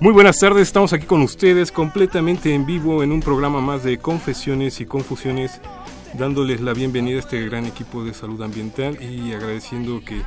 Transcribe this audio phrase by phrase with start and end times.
[0.00, 3.98] Muy buenas tardes, estamos aquí con ustedes completamente en vivo en un programa más de
[3.98, 5.60] confesiones y confusiones,
[6.14, 10.22] dándoles la bienvenida a este gran equipo de salud ambiental y agradeciendo que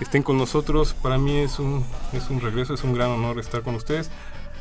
[0.00, 0.94] estén con nosotros.
[0.94, 4.10] Para mí es un, es un regreso, es un gran honor estar con ustedes.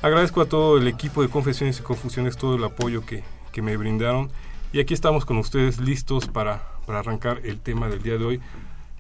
[0.03, 3.75] Agradezco a todo el equipo de confesiones y confusiones todo el apoyo que, que me
[3.77, 4.29] brindaron
[4.73, 8.41] y aquí estamos con ustedes listos para, para arrancar el tema del día de hoy.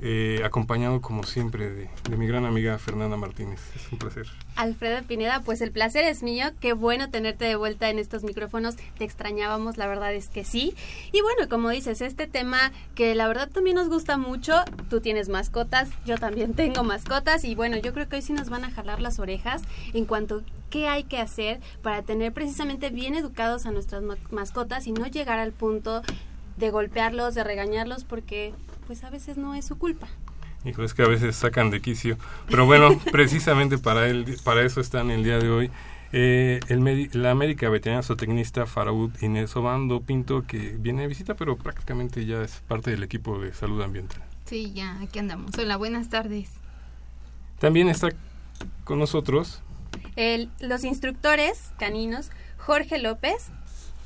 [0.03, 3.59] Eh, acompañado como siempre de, mi gran amiga Fernanda Martínez.
[3.75, 4.25] Es un placer.
[4.55, 6.47] Alfredo Pineda, pues el placer es mío.
[6.59, 8.77] Qué bueno tenerte de vuelta en estos micrófonos.
[8.97, 10.75] Te extrañábamos, la verdad es que sí.
[11.11, 14.55] Y bueno, como dices, este tema que la verdad también nos gusta mucho.
[14.89, 17.43] Tú tienes mascotas, yo también tengo mascotas.
[17.43, 19.61] Y bueno, yo creo que hoy sí nos van a jalar las orejas
[19.93, 20.41] en cuanto a
[20.71, 25.37] qué hay que hacer para tener precisamente bien educados a nuestras mascotas y no llegar
[25.37, 26.01] al punto
[26.57, 28.53] de golpearlos, de regañarlos, porque
[28.87, 30.07] pues a veces no es su culpa.
[30.65, 32.17] Hijo, es que a veces sacan de quicio.
[32.49, 35.71] Pero bueno, precisamente para, el, para eso están el día de hoy.
[36.13, 41.55] Eh, el la médica veterinaria zootecnista Faraud Inés Obando Pinto, que viene de visita, pero
[41.55, 44.21] prácticamente ya es parte del equipo de salud ambiental.
[44.45, 45.51] Sí, ya, aquí andamos.
[45.57, 46.49] Hola, buenas tardes.
[47.59, 48.09] También está
[48.83, 49.61] con nosotros
[50.15, 53.49] el, los instructores caninos Jorge López.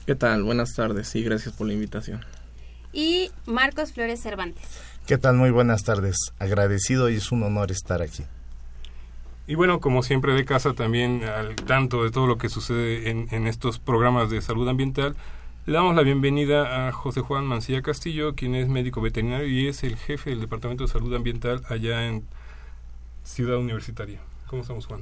[0.06, 0.44] ¿Qué tal?
[0.44, 2.22] Buenas tardes y gracias por la invitación
[2.96, 4.64] y Marcos Flores Cervantes.
[5.06, 5.36] ¿Qué tal?
[5.36, 6.16] Muy buenas tardes.
[6.40, 8.24] Agradecido y es un honor estar aquí.
[9.48, 13.28] Y bueno, como siempre de casa también al tanto de todo lo que sucede en,
[13.32, 15.16] en estos programas de salud ambiental,
[15.68, 19.84] le damos la bienvenida a José Juan Mancilla Castillo, quien es médico veterinario y es
[19.84, 22.24] el jefe del Departamento de Salud Ambiental allá en
[23.24, 24.20] Ciudad Universitaria.
[24.48, 25.02] ¿Cómo estamos, Juan?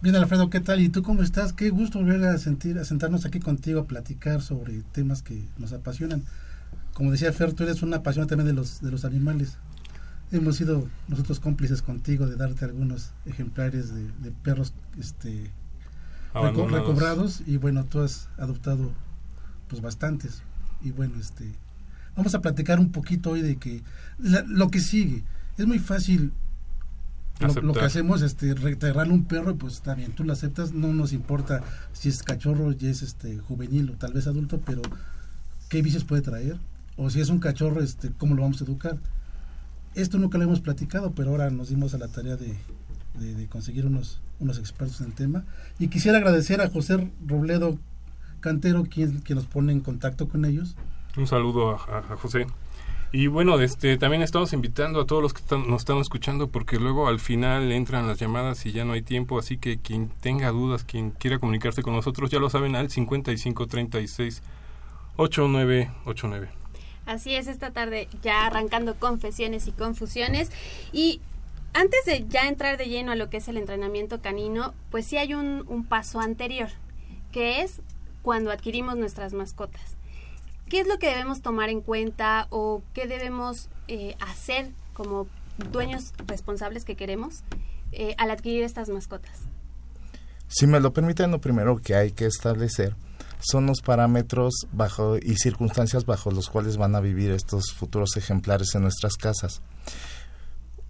[0.00, 0.80] Bien, Alfredo, ¿qué tal?
[0.80, 1.52] ¿Y tú cómo estás?
[1.52, 5.72] Qué gusto volver a, sentir, a sentarnos aquí contigo a platicar sobre temas que nos
[5.72, 6.22] apasionan
[6.96, 9.58] como decía Fer, tú eres una apasionada también de los, de los animales.
[10.32, 15.50] Hemos sido nosotros cómplices contigo de darte algunos ejemplares de, perros este,
[16.32, 18.92] recobrados y bueno, tú has adoptado
[19.68, 20.40] pues bastantes.
[20.82, 21.52] Y bueno, este
[22.16, 23.82] vamos a platicar un poquito hoy de que
[24.18, 25.22] lo que sigue.
[25.58, 26.32] Es muy fácil
[27.60, 30.94] lo, que hacemos este regalar un perro y pues está bien tú lo aceptas no
[30.94, 34.80] nos importa si es cachorro y es este juvenil o tal vez adulto pero
[35.68, 36.56] qué vicios puede traer
[36.96, 38.98] o si es un cachorro, este, ¿cómo lo vamos a educar?
[39.94, 42.56] Esto nunca lo hemos platicado, pero ahora nos dimos a la tarea de,
[43.48, 45.44] conseguir unos, unos expertos en el tema.
[45.78, 47.78] Y quisiera agradecer a José Robledo
[48.40, 50.76] Cantero, quien, quien nos pone en contacto con ellos.
[51.16, 52.46] Un saludo a, José.
[53.12, 57.08] Y bueno, este, también estamos invitando a todos los que nos están escuchando porque luego
[57.08, 60.84] al final entran las llamadas y ya no hay tiempo, así que quien tenga dudas,
[60.84, 64.42] quien quiera comunicarse con nosotros, ya lo saben al 5536
[65.16, 66.50] 8989.
[67.06, 70.50] Así es, esta tarde ya arrancando confesiones y confusiones.
[70.92, 71.20] Y
[71.72, 75.16] antes de ya entrar de lleno a lo que es el entrenamiento canino, pues sí
[75.16, 76.68] hay un, paso anterior,
[77.32, 77.80] que es
[78.22, 79.96] cuando adquirimos nuestras mascotas.
[80.68, 85.28] ¿Qué es lo que debemos tomar en cuenta o qué debemos eh, hacer como
[85.70, 87.44] dueños responsables que queremos
[87.92, 89.42] eh, al adquirir estas mascotas?
[90.48, 92.96] Si me lo permiten, lo primero que hay que establecer
[93.40, 98.74] son los parámetros bajo y circunstancias bajo los cuales van a vivir estos futuros ejemplares
[98.74, 99.62] en nuestras casas.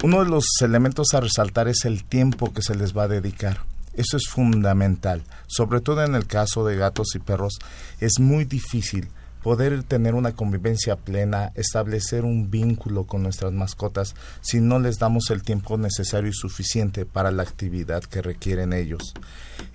[0.02, 3.60] Uno de los elementos a resaltar es el tiempo que se les va a dedicar.
[3.94, 7.58] Eso es fundamental, sobre todo en el caso de gatos y perros.
[7.98, 9.08] Es muy difícil
[9.46, 15.30] poder tener una convivencia plena, establecer un vínculo con nuestras mascotas si no les damos
[15.30, 19.14] el tiempo necesario y suficiente para la actividad que requieren ellos.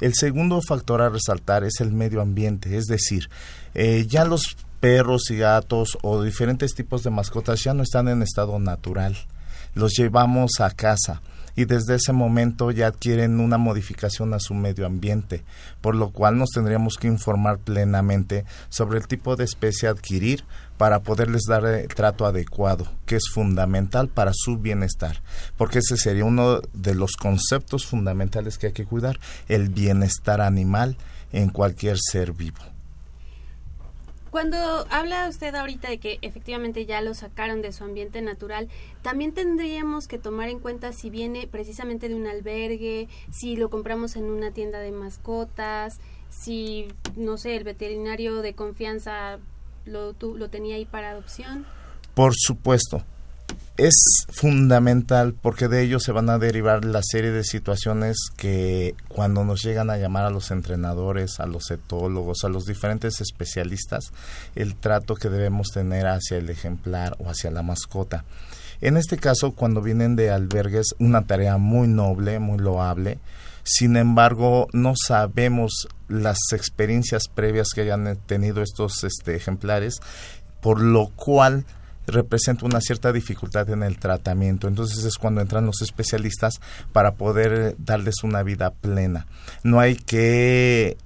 [0.02, 3.30] El segundo factor a resaltar es el medio ambiente, es decir,
[3.74, 8.24] eh, ya los perros y gatos o diferentes tipos de mascotas ya no están en
[8.24, 9.16] estado natural
[9.74, 11.22] los llevamos a casa
[11.62, 15.44] y desde ese momento ya adquieren una modificación a su medio ambiente,
[15.80, 20.44] por lo cual nos tendríamos que informar plenamente sobre el tipo de especie a adquirir
[20.78, 25.22] para poderles dar el trato adecuado, que es fundamental para su bienestar,
[25.56, 30.98] porque ese sería uno de los conceptos fundamentales que hay que cuidar, el bienestar animal
[31.32, 32.71] en cualquier ser vivo.
[34.32, 34.58] Cuando
[34.90, 38.70] habla usted ahorita de que efectivamente ya lo sacaron de su ambiente natural,
[39.02, 44.16] también tendríamos que tomar en cuenta si viene precisamente de un albergue, si lo compramos
[44.16, 46.00] en una tienda de mascotas,
[46.30, 46.88] si,
[47.18, 49.40] no sé, el veterinario de confianza
[49.84, 51.66] lo, lo tenía ahí para adopción.
[52.16, 53.04] Por supuesto
[53.88, 59.44] es fundamental porque de ello se van a derivar la serie de situaciones que cuando
[59.44, 64.12] nos llegan a llamar a los entrenadores, a los etólogos, a los diferentes especialistas,
[64.54, 68.24] el trato que debemos tener hacia el ejemplar o hacia la mascota.
[68.82, 73.18] En este caso, cuando vienen de albergues, una tarea muy noble, muy loable,
[73.64, 80.02] sin embargo, no sabemos las experiencias previas que hayan tenido estos este, ejemplares,
[80.62, 81.66] por lo cual
[82.08, 84.68] representa una cierta dificultad en el tratamiento.
[84.68, 86.60] Entonces es cuando entran los especialistas
[86.92, 89.28] para poder darles una vida plena.
[89.64, 90.98] No hay que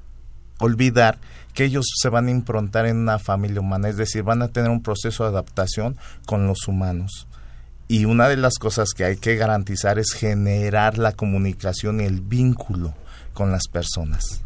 [0.59, 1.19] olvidar
[1.53, 4.69] que ellos se van a improntar en una familia humana, es decir, van a tener
[4.69, 7.27] un proceso de adaptación con los humanos.
[7.88, 12.21] Y una de las cosas que hay que garantizar es generar la comunicación y el
[12.21, 12.94] vínculo
[13.33, 14.44] con las personas.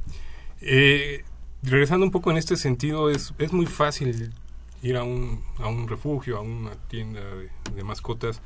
[0.62, 1.24] Eh,
[1.64, 4.34] regresando un poco en este sentido, es, es muy fácil
[4.82, 7.22] ir a un, a un refugio, a una tienda
[7.76, 8.42] de, mascotas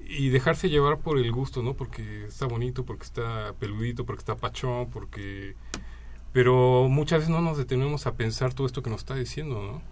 [0.00, 1.74] y dejarse llevar por el gusto, ¿no?
[1.74, 5.54] Porque está bonito, porque está peludito, porque está pachón, porque...
[6.32, 9.82] Pero muchas veces no nos detenemos a pensar todo esto que nos está diciendo, ¿no?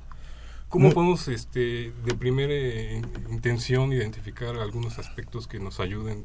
[0.71, 2.55] ¿Cómo podemos, este, de primera
[3.29, 6.25] intención, identificar algunos aspectos que nos ayuden?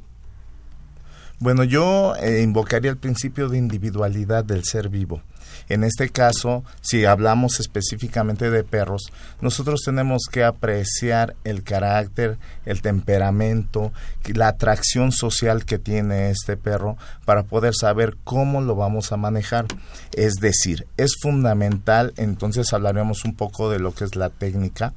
[1.39, 5.21] Bueno, yo eh, invocaría el principio de individualidad del ser vivo.
[5.69, 12.81] En este caso, si hablamos específicamente de perros, nosotros tenemos que apreciar el carácter, el
[12.81, 13.91] temperamento,
[14.25, 19.65] la atracción social que tiene este perro para poder saber cómo lo vamos a manejar.
[20.13, 24.94] Es decir, es fundamental, entonces hablaremos un poco de lo que es la técnica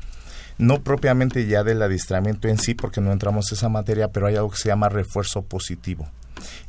[0.59, 4.35] no propiamente ya del adiestramiento en sí, porque no entramos en esa materia, pero hay
[4.35, 6.09] algo que se llama refuerzo positivo.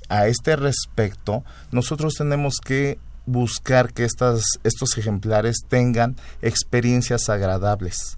[0.09, 2.99] A este respecto, nosotros tenemos que
[3.29, 8.17] buscar que estas, estos ejemplares tengan experiencias agradables.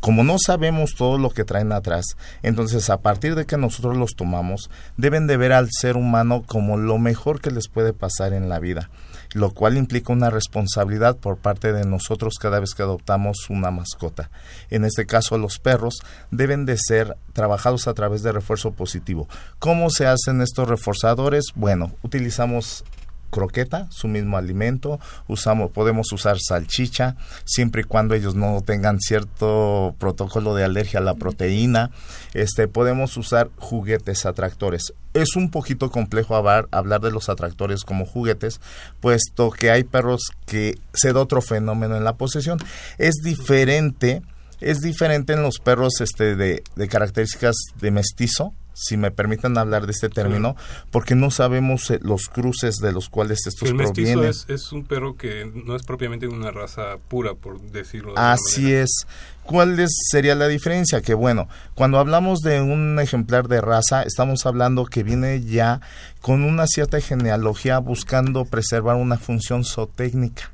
[0.00, 4.16] Como no sabemos todo lo que traen atrás, entonces a partir de que nosotros los
[4.16, 8.48] tomamos, deben de ver al ser humano como lo mejor que les puede pasar en
[8.48, 8.88] la vida,
[9.34, 14.30] lo cual implica una responsabilidad por parte de nosotros cada vez que adoptamos una mascota.
[14.70, 15.98] En este caso, los perros
[16.30, 19.28] deben de ser trabajados a través de refuerzo positivo.
[19.58, 21.44] ¿Cómo se hacen estos reforzadores?
[21.54, 22.84] Bueno, utilizamos
[23.30, 29.94] croqueta, su mismo alimento, usamos, podemos usar salchicha, siempre y cuando ellos no tengan cierto
[29.98, 31.90] protocolo de alergia a la proteína,
[32.34, 34.92] este, podemos usar juguetes atractores.
[35.14, 38.60] Es un poquito complejo hablar, hablar de los atractores como juguetes,
[39.00, 42.58] puesto que hay perros que se da otro fenómeno en la posesión.
[42.98, 44.22] Es diferente,
[44.60, 49.84] es diferente en los perros este, de, de características de mestizo, si me permiten hablar
[49.86, 50.56] de este término,
[50.90, 54.24] porque no sabemos eh, los cruces de los cuales estos el provienen.
[54.24, 58.72] Es, es un perro que no es propiamente una raza pura, por decirlo de Así
[58.72, 59.06] es.
[59.44, 61.02] ¿Cuál es, sería la diferencia?
[61.02, 65.80] Que bueno, cuando hablamos de un ejemplar de raza, estamos hablando que viene ya
[66.20, 70.52] con una cierta genealogía buscando preservar una función zootécnica.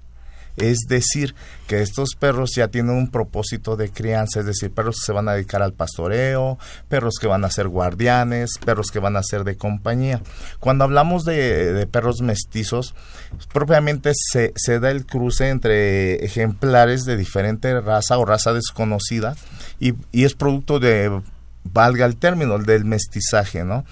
[0.56, 1.34] Es decir,
[1.66, 5.28] que estos perros ya tienen un propósito de crianza, es decir, perros que se van
[5.28, 6.58] a dedicar al pastoreo,
[6.88, 10.22] perros que van a ser guardianes, perros que van a ser de compañía.
[10.60, 12.94] Cuando hablamos de, perros mestizos,
[13.52, 19.36] propiamente se, da el cruce entre ejemplares de diferente raza o raza desconocida
[19.78, 21.20] y es producto de
[21.72, 23.84] valga el término del mestizaje, ¿no?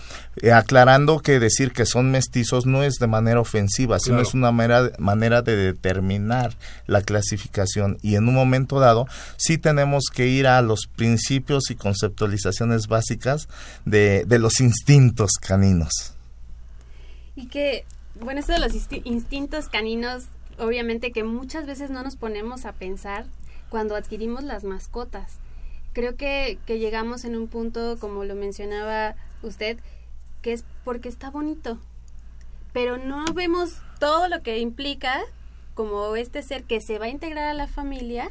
[0.43, 4.50] Eh, aclarando que decir que son mestizos no es de manera ofensiva, sino es una
[4.52, 10.47] manera, manera de determinar la clasificación y en un momento dado sí tenemos que ir
[10.47, 13.49] a los principios y conceptualizaciones básicas
[13.85, 16.14] de, de los instintos caninos.
[17.37, 17.85] Y que,
[18.21, 18.73] bueno, esto de los
[19.04, 20.25] instintos caninos,
[20.59, 23.26] obviamente que muchas veces no nos ponemos a pensar
[23.69, 25.38] cuando adquirimos las mascotas
[25.95, 29.79] creo que, que llegamos en un punto, como lo mencionaba usted,
[30.43, 31.79] que es porque está bonito,
[32.75, 35.21] pero no vemos todo lo que implica
[35.75, 38.31] como este ser que se va a integrar a la familia,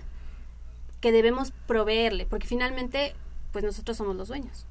[1.01, 3.15] que debemos proveerle, porque finalmente,
[3.51, 4.65] pues nosotros somos los dueños.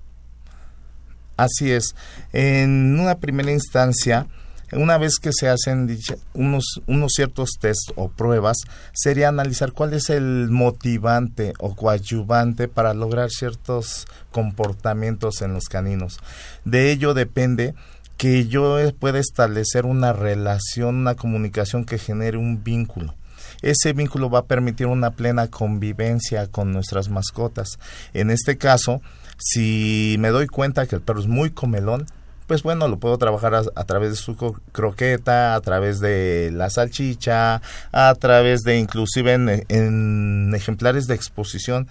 [1.37, 1.95] Así es.
[2.33, 4.27] En una primera instancia,
[4.73, 5.99] una vez que se hacen
[6.35, 8.59] unos, unos ciertos test o pruebas,
[8.93, 16.19] sería analizar cuál es el motivante o coadyuvante para lograr ciertos comportamientos en los caninos.
[16.64, 17.75] De ello depende
[18.17, 23.14] que yo pueda establecer una relación, una comunicación que genere un vínculo.
[23.62, 27.79] Ese vínculo va a permitir una plena convivencia con nuestras mascotas.
[28.12, 29.02] En este caso,
[29.38, 32.07] si me doy cuenta que el perro es muy comelón,
[32.47, 34.37] pues bueno, lo puedo trabajar a, través de su
[34.73, 41.89] croqueta, a través de la salchicha, a través de inclusive en, en ejemplares de exposición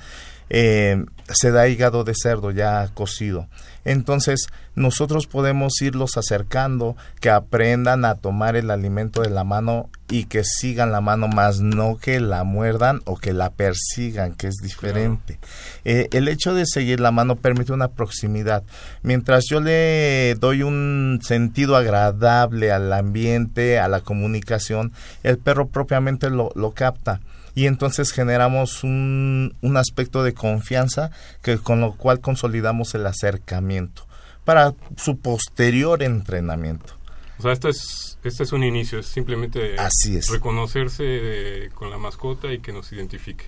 [0.53, 3.47] eh, se da hígado de cerdo ya cocido.
[3.85, 10.25] Entonces, nosotros podemos irlos acercando, que aprendan a tomar el alimento de la mano y
[10.25, 14.55] que sigan la mano, más no que la muerdan o que la persigan, que es
[14.61, 15.39] diferente.
[15.85, 18.63] Eh, el hecho de seguir la mano permite una proximidad.
[19.03, 24.91] Mientras yo le doy un sentido agradable al ambiente, a la comunicación,
[25.23, 27.21] el perro propiamente lo, lo capta
[27.55, 34.07] y entonces generamos un, un aspecto de confianza que con lo cual consolidamos el acercamiento
[34.45, 36.95] para su posterior entrenamiento.
[37.37, 40.29] O sea, esto es, este es un inicio, es simplemente Así es.
[40.29, 43.45] reconocerse eh, con la mascota y que nos identifique.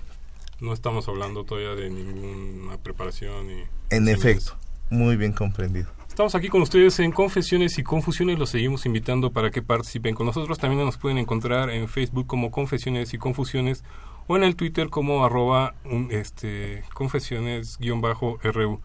[0.60, 3.50] No estamos hablando todavía de ninguna preparación.
[3.50, 4.56] Y, En efecto,
[4.90, 5.88] muy bien comprendido.
[6.14, 8.38] Estamos aquí con ustedes en Confesiones y Confusiones.
[8.38, 10.60] Los seguimos invitando para que participen con nosotros.
[10.60, 13.82] También nos pueden encontrar en Facebook como Confesiones y Confusiones
[14.28, 15.74] o en el Twitter como arroba
[16.10, 18.80] este, confesiones-ru.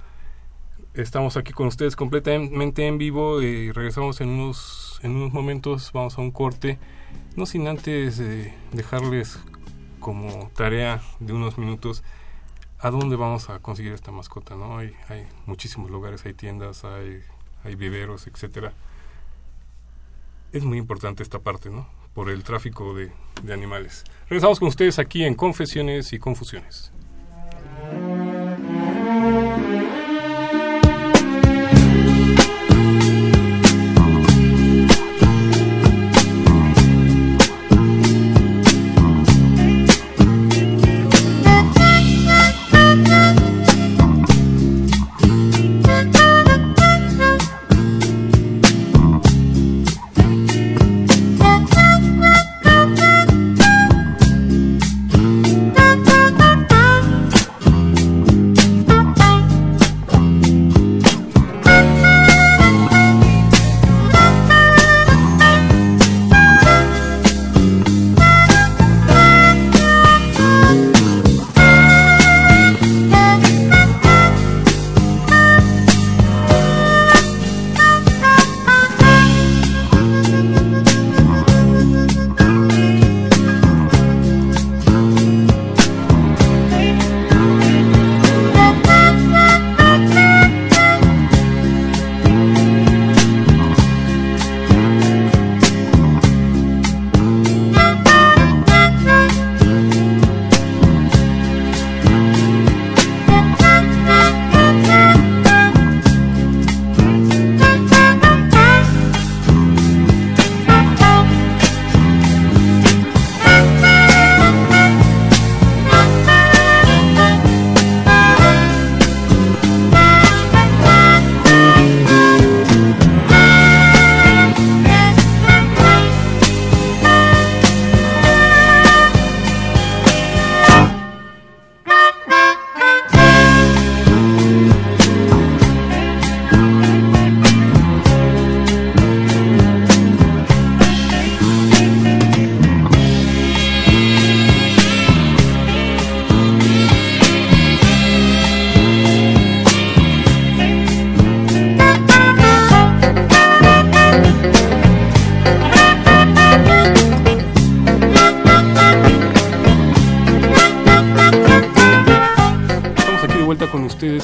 [0.95, 5.91] Estamos aquí con ustedes completamente en vivo y regresamos en unos, en unos momentos.
[5.93, 6.79] Vamos a un corte.
[7.35, 9.39] No sin antes eh, dejarles
[9.99, 12.03] como tarea de unos minutos
[12.79, 14.77] a dónde vamos a conseguir esta mascota, ¿no?
[14.77, 17.21] Hay, hay muchísimos lugares, hay tiendas, hay,
[17.63, 18.73] hay viveros, etcétera.
[20.53, 21.87] Es muy importante esta parte, ¿no?
[22.13, 23.11] Por el tráfico de,
[23.43, 24.03] de animales.
[24.29, 26.91] Regresamos con ustedes aquí en Confesiones y Confusiones.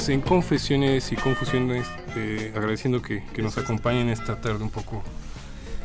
[0.08, 1.86] En Confesiones y Confusiones,
[2.16, 5.02] eh, agradeciendo que, que nos acompañen esta tarde un poco,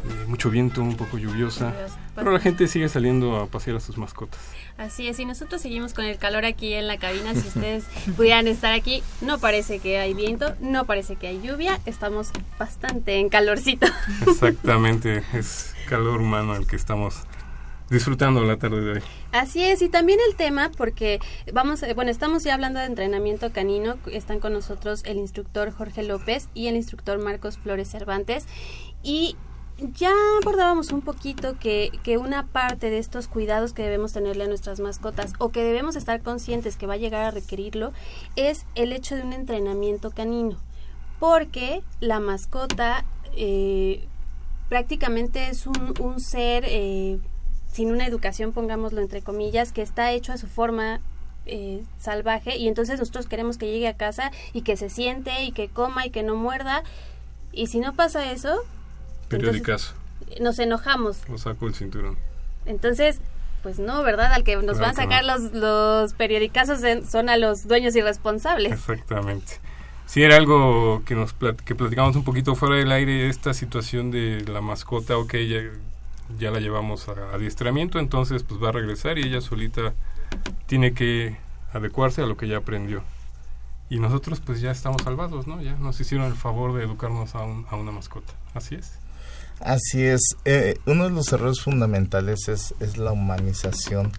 [0.06, 1.74] eh, mucho viento, un poco lluviosa,
[2.16, 4.40] pero la gente sigue saliendo a pasear a sus mascotas.
[4.78, 7.34] Así es, y nosotros seguimos con el calor aquí en la cabina.
[7.34, 7.86] Si ustedes
[8.16, 13.16] pudieran estar aquí, no parece que hay viento, no parece que hay lluvia, estamos bastante
[13.16, 13.88] en calorcito.
[14.28, 17.24] Exactamente, es calor humano el que estamos
[17.92, 19.02] disfrutando la tarde de hoy.
[19.32, 21.20] Así es, y también el tema, porque
[21.54, 26.02] vamos, eh, bueno, estamos ya hablando de entrenamiento canino, están con nosotros el instructor Jorge
[26.04, 28.48] López y el instructor Marcos Flores Cervantes,
[29.04, 29.36] y
[29.78, 34.48] ya abordábamos un poquito que, que una parte de estos cuidados que debemos tenerle a
[34.48, 37.92] nuestras mascotas o que debemos estar conscientes que va a llegar a requerirlo
[38.36, 40.58] es el hecho de un entrenamiento canino,
[41.20, 43.04] porque la mascota
[43.36, 44.08] eh,
[44.70, 47.20] prácticamente es un, ser eh,
[47.72, 51.00] sin una educación, pongámoslo entre comillas, que está hecho a su forma
[51.46, 55.52] eh, salvaje y entonces nosotros queremos que llegue a casa y que se siente y
[55.52, 56.84] que coma y que no muerda
[57.52, 58.56] y si no pasa eso
[59.28, 59.96] Periódicas.
[60.40, 62.18] nos enojamos Lo saco el cinturón.
[62.66, 63.20] entonces
[63.64, 65.38] pues no verdad al que nos Claro van a sacar no.
[65.38, 69.54] los los periodicazos en- son a los dueños irresponsables Exactamente.
[70.06, 74.12] Sí, era algo que nos plat- que platicamos un poquito fuera del aire, esta situación
[74.12, 75.62] de la mascota, ok, ya,
[76.40, 79.94] ya la llevamos a adiestramiento, entonces pues va a regresar y ella solita
[80.66, 81.38] tiene que
[81.74, 83.04] adecuarse a lo que ya aprendió.
[83.90, 85.62] Y nosotros pues ya estamos salvados, ¿no?
[85.62, 88.34] Ya nos hicieron el favor de educarnos a, un- a una mascota.
[88.54, 88.94] Así es.
[89.60, 90.22] Así es.
[90.46, 94.12] Eh, uno de los errores fundamentales es, es la humanización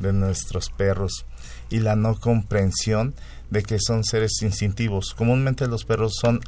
[0.00, 1.24] de nuestros perros
[1.70, 3.14] y la no comprensión
[3.50, 5.14] de que son seres instintivos.
[5.16, 6.40] Comúnmente los perros son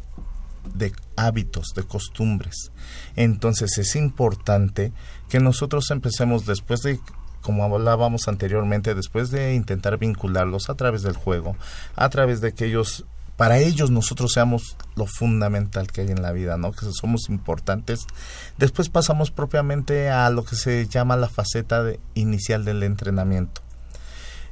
[0.75, 2.73] de hábitos, de costumbres.
[3.17, 4.93] Entonces es importante
[5.29, 7.01] que nosotros empecemos después de,
[7.43, 11.57] como hablábamos anteriormente, después de intentar vincularlos a través del juego,
[11.95, 13.05] a través de que ellos,
[13.37, 16.73] para ellos nosotros seamos lo fundamental que hay en la vida, ¿no?
[16.73, 18.07] Que somos importantes.
[18.59, 23.61] Después pasamos propiamente a lo que se llama la faceta de- inicial del entrenamiento.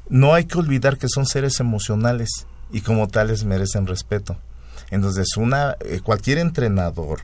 [0.08, 4.36] No hay que olvidar que son seres emocionales y como tales merecen respeto.
[4.90, 7.20] Entonces, una, eh, cualquier entrenador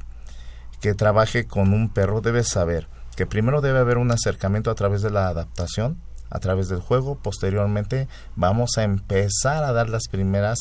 [0.80, 5.02] que trabaje con un perro debe saber que primero debe haber un acercamiento a través
[5.02, 10.58] de la adaptación, a través del juego, posteriormente vamos a empezar a dar las primeras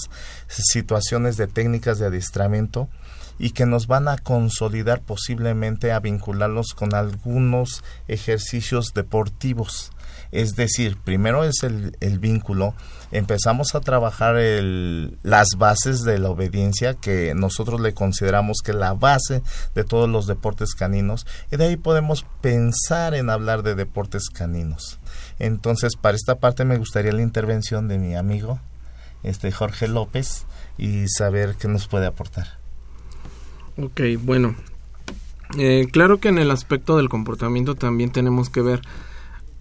[0.47, 2.89] situaciones de técnicas de adiestramiento
[3.37, 9.91] y que nos van a consolidar posiblemente a vincularlos con algunos ejercicios deportivos.
[10.31, 12.75] Es decir, primero es el, vínculo,
[13.11, 18.93] empezamos a trabajar el, las bases de la obediencia que nosotros le consideramos que la
[18.93, 19.41] base
[19.75, 24.99] de todos los deportes caninos y de ahí podemos pensar en hablar de deportes caninos.
[25.39, 28.59] Entonces, para esta parte me gustaría la intervención de mi amigo
[29.23, 30.45] este Jorge López
[30.77, 32.57] y saber qué nos puede aportar.
[33.77, 34.55] Ok, bueno.
[35.57, 38.81] Eh, claro que en el aspecto del comportamiento también tenemos que ver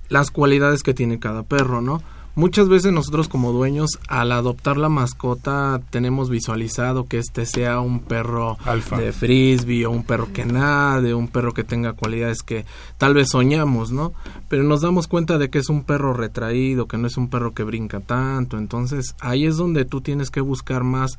[0.08, 2.02] las cualidades que tiene cada perro, ¿no?
[2.38, 7.98] Muchas veces nosotros como dueños al adoptar la mascota tenemos visualizado que este sea un
[7.98, 8.96] perro Alfa.
[8.96, 12.64] de frisbee o un perro que nade, un perro que tenga cualidades que
[12.96, 14.12] tal vez soñamos, ¿no?
[14.48, 17.54] Pero nos damos cuenta de que es un perro retraído, que no es un perro
[17.54, 21.18] que brinca tanto, entonces ahí es donde tú tienes que buscar más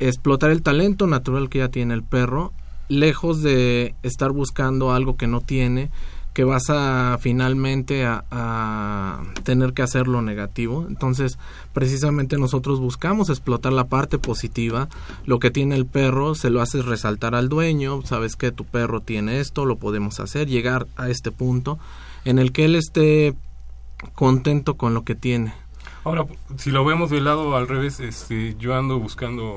[0.00, 2.52] explotar el talento natural que ya tiene el perro,
[2.88, 5.90] lejos de estar buscando algo que no tiene,
[6.34, 10.86] que vas a finalmente a, tener que hacer lo negativo.
[10.88, 11.38] Entonces,
[11.72, 14.88] precisamente nosotros buscamos explotar la parte positiva,
[15.26, 19.00] lo que tiene el perro, se lo haces resaltar al dueño, sabes que tu perro
[19.00, 21.78] tiene esto, lo podemos hacer, llegar a este punto
[22.24, 23.34] en el que él esté
[24.14, 25.52] contento con lo que tiene.
[26.04, 29.54] Ahora, si lo vemos del lado al revés, este, yo ando buscando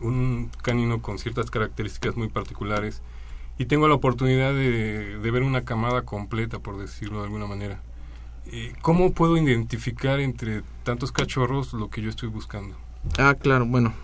[0.00, 3.00] un canino con ciertas características muy particulares
[3.58, 7.80] y tengo la oportunidad de, de ver una camada completa, por decirlo de alguna manera.
[8.52, 12.76] Eh, ¿Cómo puedo identificar entre tantos cachorros lo que yo estoy buscando?
[13.18, 13.94] Ah, claro, bueno.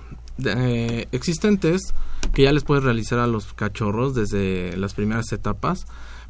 [0.44, 1.94] eh, existen test
[2.34, 5.86] que ya les puedes realizar a los cachorros desde las primeras etapas,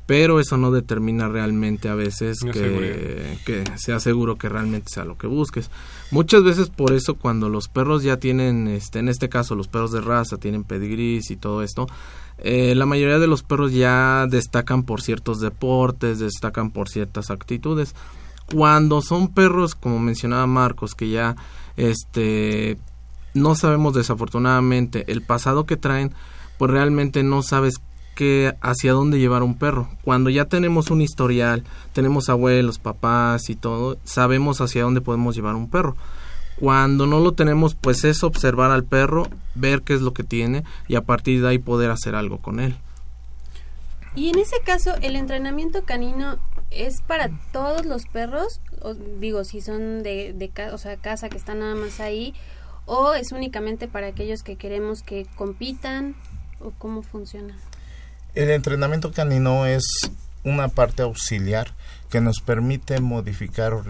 [0.06, 4.88] pero eso no determina realmente a veces No es que, que sea seguro que realmente
[4.92, 5.70] sea lo que busques.
[6.10, 9.92] Muchas veces por eso cuando los perros ya tienen, este, en este caso los perros
[9.92, 11.86] de raza tienen pedigrís y todo esto,
[12.38, 17.94] eh, la mayoría de los perros ya destacan por ciertos deportes, destacan por ciertas actitudes.
[18.52, 21.36] Cuando son perros, como mencionaba Marcos, que ya
[21.76, 22.76] este
[23.34, 26.12] no sabemos desafortunadamente el pasado que traen,
[26.58, 27.80] pues realmente no sabes
[28.14, 29.88] que hacia dónde llevar un perro.
[30.04, 35.54] Cuando ya tenemos un historial, tenemos abuelos, papás y todo, sabemos hacia dónde podemos llevar
[35.54, 35.96] un perro.
[36.60, 40.64] Cuando no lo tenemos, pues es observar al perro, ver qué es lo que tiene
[40.86, 42.76] y a partir de ahí poder hacer algo con él.
[44.14, 46.38] Y en ese caso, el entrenamiento canino
[46.70, 51.38] es para todos los perros, o, digo, si son de, de o sea, casa que
[51.38, 52.34] están nada más ahí,
[52.84, 56.14] o es únicamente para aquellos que queremos que compitan,
[56.60, 57.56] o cómo funciona.
[58.34, 59.84] El entrenamiento canino es
[60.44, 61.68] una parte auxiliar
[62.10, 63.82] que nos permite modificar o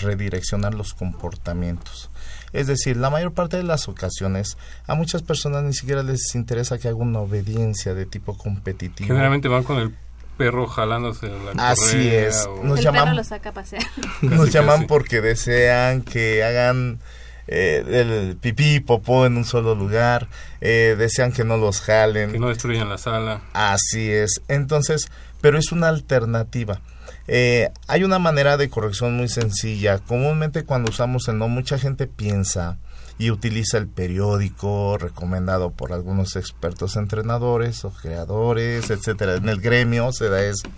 [0.00, 2.10] redireccionar los comportamientos.
[2.52, 6.78] Es decir, la mayor parte de las ocasiones a muchas personas ni siquiera les interesa
[6.78, 9.08] que haga una obediencia de tipo competitivo.
[9.08, 9.94] Generalmente van con el
[10.38, 12.48] perro jalándose la Así es.
[12.62, 13.82] Nos el llaman, perro lo saca a pasear.
[14.22, 17.00] Nos llaman porque desean que hagan
[17.48, 20.28] eh, el pipí popó en un solo lugar,
[20.60, 22.32] eh, desean que no los jalen.
[22.32, 23.40] Que no destruyan la sala.
[23.54, 24.42] Así es.
[24.48, 26.80] Entonces, pero es una alternativa.
[27.26, 29.98] Eh, hay una manera de corrección muy sencilla.
[29.98, 32.78] Comúnmente cuando usamos el no, mucha gente piensa
[33.18, 39.36] y utiliza el periódico recomendado por algunos expertos entrenadores o creadores, etcétera.
[39.36, 40.68] En el gremio se da eso.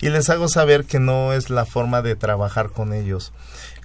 [0.00, 3.32] Y les hago saber que no es la forma de trabajar con ellos.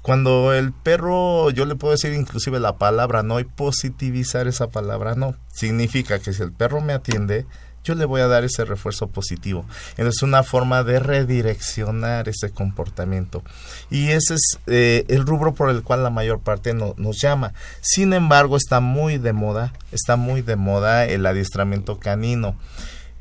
[0.06, 5.16] Cuando el perro, yo le puedo decir inclusive la palabra no y positivizar esa palabra
[5.16, 7.48] no, significa que si el perro me atiende,
[7.84, 9.66] yo le voy a dar ese refuerzo positivo.
[9.98, 13.44] Es una forma de redireccionar ese comportamiento.
[13.90, 17.56] Y ese es eh, el rubro por el cual la mayor parte nos llama.
[17.82, 22.56] Sin embargo, está muy de moda, está muy de moda el adiestramiento canino.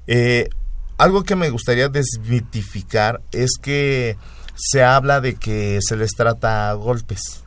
[0.07, 0.51] Eh,
[0.99, 4.19] algo que me gustaría desmitificar es que
[4.55, 7.45] se habla de que se les trata a golpes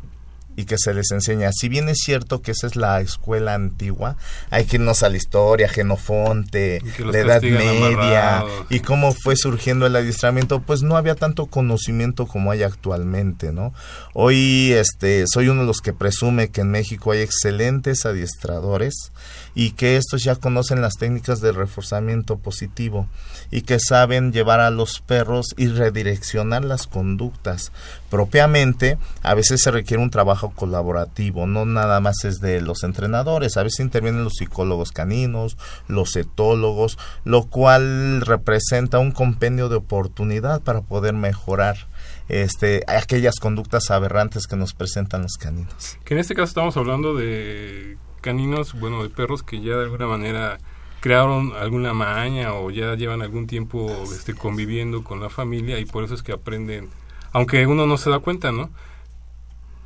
[0.58, 1.52] y que se les enseña.
[1.54, 4.18] Si bien es cierto que esa es la escuela antigua,
[4.50, 9.96] hay que irnos a la historia, Genofonte, la Edad Media y cómo fue surgiendo el
[9.96, 13.72] adiestramiento, pues no había tanto conocimiento como hay actualmente, ¿no?
[14.14, 19.12] Hoy este soy uno de los que presume que en México hay excelentes adiestradores
[19.58, 23.08] y que estos ya conocen las técnicas de reforzamiento positivo
[23.50, 27.72] y que saben llevar a los perros y redireccionar las conductas.
[28.12, 33.58] Propiamente, a veces se requiere un trabajo colaborativo, no nada más es de los entrenadores,
[33.58, 40.62] a veces intervienen los psicólogos caninos, los etólogos, lo cual representa un compendio de oportunidad
[40.62, 41.88] para poder mejorar
[42.30, 45.98] este, aquellas conductas aberrantes que nos presentan los caninos.
[46.06, 50.08] Que en este caso estamos hablando de caninos, bueno, de perros que ya de alguna
[50.08, 50.58] manera
[51.00, 56.04] crearon alguna maña o ya llevan algún tiempo este, conviviendo con la familia y por
[56.04, 56.90] eso es que aprenden,
[57.32, 58.70] aunque uno no se da cuenta, ¿no?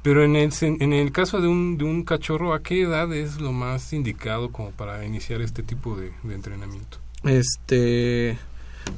[0.04, 3.40] Pero en el, en el caso de un, de un cachorro, ¿a qué edad es
[3.40, 6.98] lo más indicado como para iniciar este tipo de, de entrenamiento?
[7.24, 8.40] Este,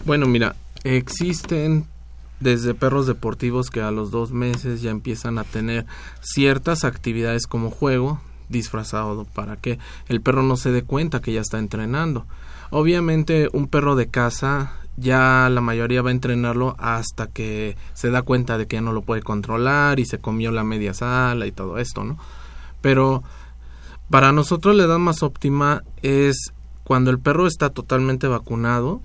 [0.05, 1.87] bueno, mira, existen
[2.39, 5.85] desde perros deportivos que a los dos meses ya empiezan a tener
[6.21, 11.41] ciertas actividades como juego, disfrazado para que el perro no se dé cuenta que ya
[11.41, 12.25] está entrenando.
[12.69, 18.21] Obviamente un perro de casa ya la mayoría va a entrenarlo hasta que se da
[18.21, 21.51] cuenta de que ya no lo puede controlar y se comió la media sala y
[21.51, 22.17] todo esto, ¿no?
[22.81, 23.23] Pero
[24.09, 26.53] para nosotros la edad más óptima es
[26.83, 29.01] cuando el perro está totalmente vacunado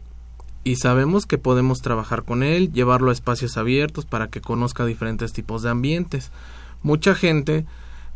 [0.64, 5.32] y sabemos que podemos trabajar con él, llevarlo a espacios abiertos para que conozca diferentes
[5.32, 6.30] tipos de ambientes.
[6.82, 7.64] Mucha gente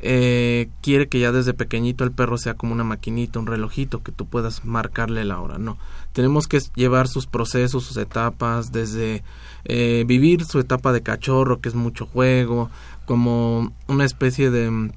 [0.03, 4.11] eh, quiere que ya desde pequeñito el perro sea como una maquinita, un relojito, que
[4.11, 5.59] tú puedas marcarle la hora.
[5.59, 5.79] No,
[6.13, 9.23] tenemos que llevar sus procesos, sus etapas, desde
[9.65, 12.69] eh, vivir su etapa de cachorro, que es mucho juego,
[13.07, 14.91] como una especie de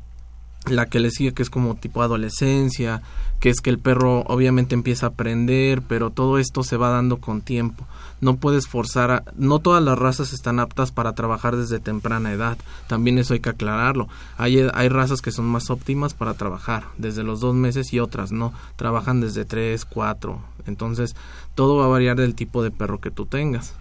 [0.67, 3.01] la que le sigue que es como tipo adolescencia,
[3.39, 7.17] que es que el perro obviamente empieza a aprender, pero todo esto se va dando
[7.17, 7.85] con tiempo.
[8.21, 12.57] No puedes forzar a, no todas las razas están aptas para trabajar desde temprana edad
[12.87, 14.07] también eso hay que aclararlo.
[14.37, 18.31] Hay, hay razas que son más óptimas para trabajar desde los dos meses y otras
[18.31, 21.15] no trabajan desde tres cuatro entonces
[21.53, 23.73] todo va a variar del tipo de perro que tú tengas.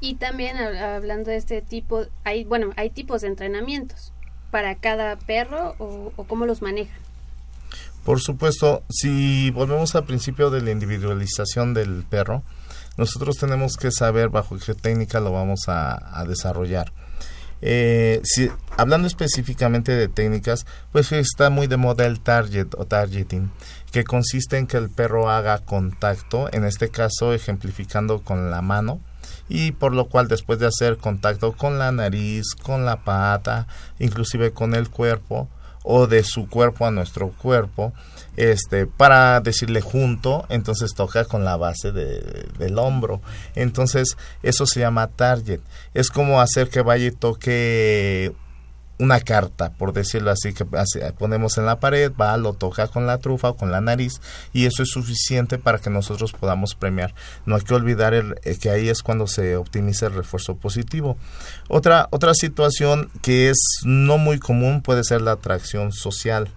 [0.00, 4.12] Y también hablando de este tipo hay bueno hay tipos de entrenamientos
[4.50, 6.98] para cada perro o, cómo los manejan
[8.04, 12.42] por supuesto, si volvemos al principio de la individualización del perro,
[12.96, 16.90] nosotros tenemos que saber bajo qué técnica lo vamos a, desarrollar.
[17.60, 18.22] Eh,
[18.78, 23.50] hablando específicamente de técnicas, pues está muy de moda el target o targeting,
[23.92, 29.00] que consiste en que el perro haga contacto, en este caso ejemplificando con la mano,
[29.48, 33.66] y por lo cual después de hacer contacto con la nariz, con la pata,
[33.98, 35.48] inclusive con el cuerpo,
[35.90, 37.94] o de su cuerpo a nuestro cuerpo,
[38.36, 43.22] este, para decirle junto, entonces toca con la base de, del hombro.
[43.54, 45.60] Entonces, eso se llama target.
[45.94, 48.34] Es como hacer que vaya y toque
[48.98, 50.66] una carta, por decirlo así, que
[51.18, 54.20] ponemos en la pared, va, lo toca con la trufa o con la nariz
[54.52, 57.14] y eso es suficiente para que nosotros podamos premiar.
[57.46, 61.16] No hay que olvidar el, eh, que ahí es cuando se optimiza el refuerzo positivo.
[61.68, 66.50] Otra, otra situación que es no muy común puede ser la atracción social.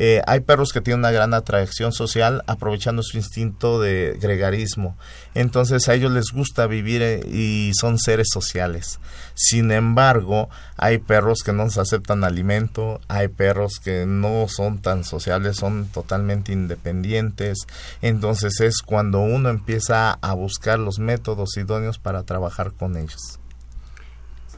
[0.00, 4.96] Eh, hay perros que tienen una gran atracción social aprovechando su instinto de gregarismo.
[5.34, 9.00] Entonces a ellos les gusta vivir eh, y son seres sociales.
[9.34, 15.02] Sin embargo, hay perros que no se aceptan alimento, hay perros que no son tan
[15.02, 17.66] sociales, son totalmente independientes.
[18.00, 23.40] Entonces es cuando uno empieza a buscar los métodos idóneos para trabajar con ellos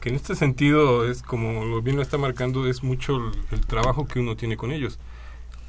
[0.01, 4.19] que en este sentido es como bien lo está marcando es mucho el, trabajo que
[4.19, 4.97] uno tiene con ellos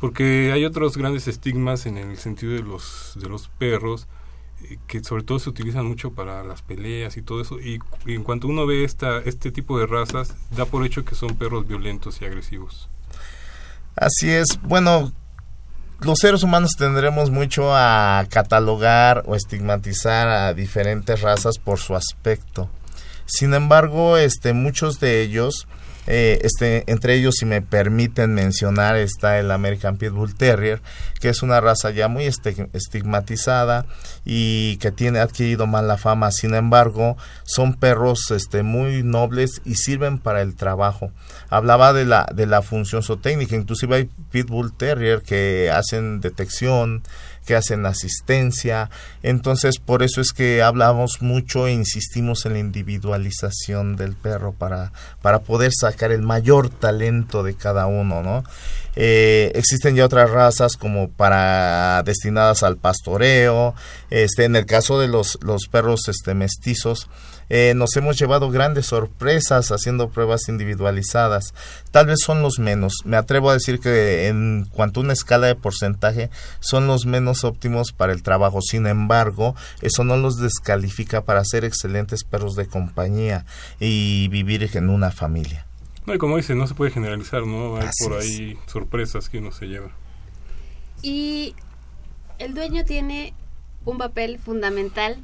[0.02, 4.08] porque hay otros grandes estigmas en el sentido de los de los perros
[4.64, 8.14] eh, que sobre todo se utilizan mucho para las peleas y todo eso y, y,
[8.16, 11.68] en cuanto uno ve esta este tipo de razas da por hecho que son perros
[11.68, 12.88] violentos y agresivos.
[13.94, 14.60] Así es.
[14.64, 15.12] Bueno
[16.00, 22.68] los seres humanos tendremos mucho a catalogar o estigmatizar a diferentes razas por su aspecto.
[23.24, 25.68] Sin embargo, este, muchos de ellos,
[26.06, 30.82] eh, este, entre ellos, si me permiten mencionar, está el American Pit Bull Terrier,
[31.20, 33.86] que es una raza ya muy estigmatizada
[34.24, 36.32] y que tiene adquirido mala fama.
[36.32, 41.12] Sin embargo, son perros este, muy nobles y sirven para el trabajo.
[41.50, 47.02] Hablaba de la, de la función zootécnica, inclusive hay Pitbull Terrier que hacen detección,
[47.44, 48.90] que hacen asistencia.
[49.22, 54.92] Entonces, por eso es que hablamos mucho e insistimos en la individualización del perro para,
[55.20, 58.44] para poder sacar el mayor talento de cada uno, ¿no?
[58.94, 63.74] Eh, existen ya otras razas como para destinadas al pastoreo.
[64.10, 67.08] Este, en el caso de los, los perros este, mestizos,
[67.54, 71.52] eh, nos hemos llevado grandes sorpresas haciendo pruebas individualizadas.
[71.90, 72.94] Tal vez son los menos.
[73.04, 77.44] Me atrevo a decir que en cuanto a una escala de porcentaje son los menos
[77.44, 78.62] óptimos para el trabajo.
[78.62, 83.44] Sin embargo, eso no los descalifica para ser excelentes perros de compañía
[83.78, 85.66] y vivir en una familia.
[86.06, 87.76] No, y como dice, no se puede generalizar, ¿no?
[87.76, 88.72] Hay Así por ahí es.
[88.72, 89.90] sorpresas que uno se lleva.
[91.02, 91.54] Y
[92.38, 93.34] el dueño tiene
[93.84, 95.18] un papel fundamental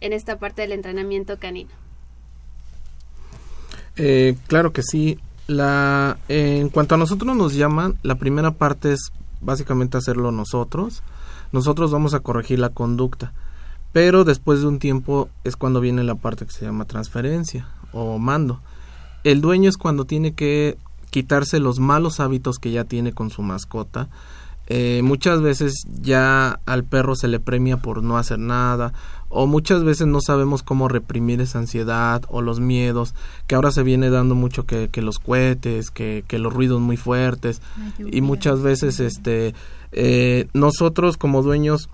[0.00, 1.70] en esta parte del entrenamiento canino.
[3.96, 5.18] Eh, claro que sí.
[5.46, 11.02] La, eh, en cuanto a nosotros nos llaman, la primera parte es básicamente hacerlo nosotros.
[11.52, 13.32] Nosotros vamos a corregir la conducta.
[13.92, 18.18] Pero después de un tiempo es cuando viene la parte que se llama transferencia o
[18.18, 18.60] mando
[19.26, 20.78] el dueño es cuando tiene que
[21.10, 24.08] quitarse los malos hábitos que ya tiene con su mascota.
[24.68, 28.92] Eh, muchas veces ya al perro se le premia por no hacer nada
[29.28, 33.14] o muchas veces no sabemos cómo reprimir esa ansiedad o los miedos
[33.46, 36.96] que ahora se viene dando mucho que, que los cohetes que, que, los ruidos muy
[36.96, 37.62] fuertes
[38.10, 39.54] y muchas veces este
[39.92, 41.88] eh, nosotros como dueños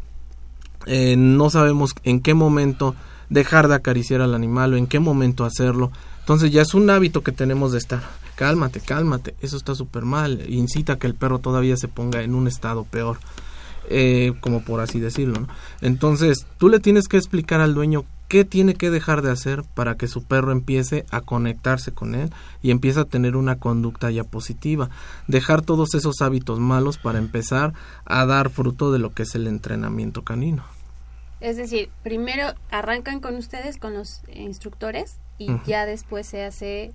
[0.86, 2.94] eh, no sabemos en qué momento
[3.28, 5.90] dejar de acariciar al animal o en qué momento hacerlo
[6.22, 8.00] entonces ya es un hábito que tenemos de estar,
[8.36, 12.36] cálmate, cálmate, eso está súper mal, incita a que el perro todavía se ponga en
[12.36, 13.18] un estado peor,
[13.90, 15.40] eh, como por así decirlo.
[15.40, 15.48] ¿no?
[15.80, 19.96] Entonces tú le tienes que explicar al dueño qué tiene que dejar de hacer para
[19.96, 22.30] que su perro empiece a conectarse con él
[22.62, 24.90] y empiece a tener una conducta ya positiva.
[25.26, 29.48] Dejar todos esos hábitos malos para empezar a dar fruto de lo que es el
[29.48, 30.64] entrenamiento canino.
[31.40, 36.92] Es decir, primero arrancan con ustedes, con los instructores, y ya después se hace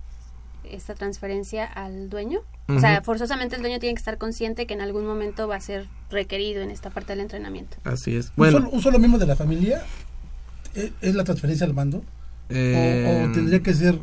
[0.63, 2.41] esta transferencia al dueño.
[2.69, 5.61] O sea, forzosamente el dueño tiene que estar consciente que en algún momento va a
[5.61, 7.77] ser requerido en esta parte del entrenamiento.
[7.85, 8.33] Así es.
[8.35, 9.83] Bueno, ¿Un, solo, miembro de la familia
[10.75, 11.99] e, es la transferencia al mando?
[11.99, 13.97] ¿O, em, tendría que ser,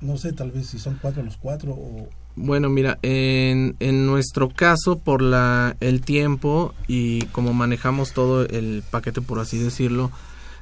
[0.00, 1.72] no sé, tal vez si son cuatro los cuatro?
[1.72, 2.08] O...
[2.36, 8.84] Bueno, mira, en, en nuestro caso, por la, el tiempo y como manejamos todo el
[8.88, 10.12] paquete, por así decirlo,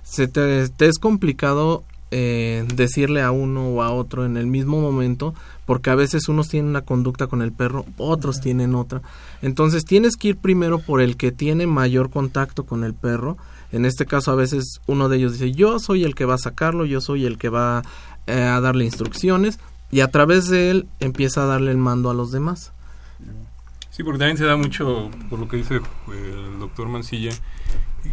[0.05, 1.85] se te, te es complicado
[2.17, 5.35] eh, decirle a uno o a otro en el mismo momento,
[5.67, 9.03] porque a veces unos tienen una conducta con el perro, otros tienen otra.
[9.43, 13.37] Entonces tienes que ir primero por el que tiene mayor contacto con el perro.
[13.73, 16.39] En este caso a veces uno de ellos dice yo soy el que va a
[16.39, 17.83] sacarlo, yo soy el que va
[18.29, 19.59] eh, a darle instrucciones
[19.91, 22.71] y a través de él empieza a darle el mando a los demás.
[23.91, 25.81] Sí, porque también se da mucho, por lo que dice
[26.13, 27.33] eh, el doctor Mancilla,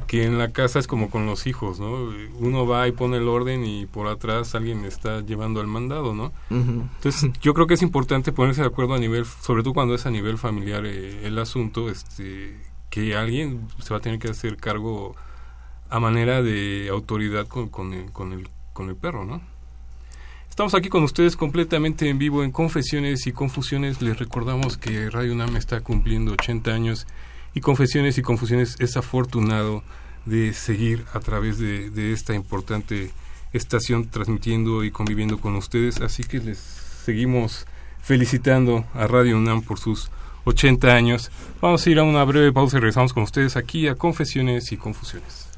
[0.07, 2.09] que en la casa es como con los hijos, ¿no?
[2.39, 6.31] Uno va y pone el orden y por atrás alguien está llevando el mandado, ¿no?
[6.49, 10.05] Entonces, yo creo que es importante ponerse de acuerdo a nivel, sobre todo cuando es
[10.05, 14.57] a nivel familiar eh, el asunto, este, que alguien se va a tener que hacer
[14.57, 15.15] cargo
[15.89, 19.41] a manera de autoridad con, con, el, con, el, con el perro, ¿no?
[20.49, 24.01] Estamos aquí con ustedes completamente en vivo en Confesiones y Confusiones.
[24.01, 27.07] Les recordamos que Radio UNAM está cumpliendo 80 años
[27.53, 29.83] y Confesiones y Confusiones es afortunado
[30.25, 33.11] de seguir a través de, esta importante
[33.53, 35.99] estación transmitiendo y conviviendo con ustedes.
[36.01, 37.65] Así que les seguimos
[38.01, 40.09] felicitando a Radio UNAM por sus
[40.45, 41.31] 80 años.
[41.61, 44.77] Vamos a ir a una breve pausa y regresamos con ustedes aquí a Confesiones y
[44.77, 45.50] Confusiones.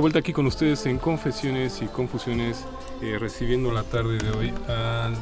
[0.00, 2.64] Vuelta aquí con ustedes en Confesiones y Confusiones,
[3.02, 5.14] eh, recibiendo la tarde de hoy al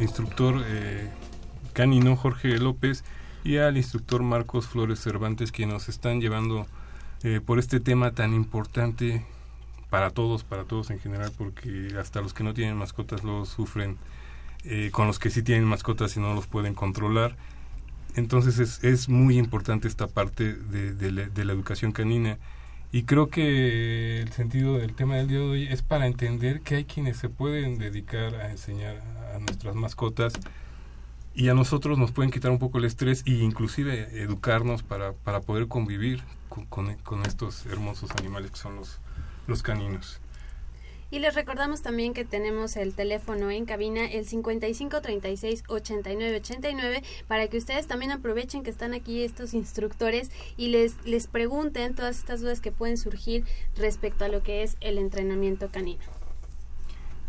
[0.00, 1.08] instructor eh,
[1.72, 3.04] canino Jorge López
[3.44, 6.66] y al instructor Marcos Flores Cervantes, que nos están llevando
[7.22, 9.24] eh, por este tema tan importante
[9.90, 13.96] para todos, para todos en general, porque hasta los que no tienen mascotas lo sufren
[14.64, 17.36] eh, con los que sí tienen mascotas y no los pueden controlar.
[18.16, 22.38] Entonces es, es muy importante esta parte de, de la- de la educación canina.
[22.90, 26.76] Y creo que el sentido del tema del día de hoy es para entender que
[26.76, 29.02] hay quienes se pueden dedicar a enseñar
[29.34, 30.32] a nuestras mascotas
[31.34, 35.40] y a nosotros nos pueden quitar un poco el estrés e inclusive educarnos para, para
[35.40, 39.00] poder convivir con, con- con estos hermosos animales que son los,
[39.46, 40.20] los caninos.
[41.10, 47.02] Y les recordamos también que tenemos el teléfono en cabina, el 55 36 89 89,
[47.26, 52.18] para que ustedes también aprovechen que están aquí estos instructores y les, les pregunten todas
[52.18, 53.44] estas dudas que pueden surgir
[53.76, 56.02] respecto a lo que es el entrenamiento canino.